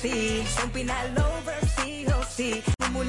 [0.00, 2.62] sí, son pinal over sí o oh, sí.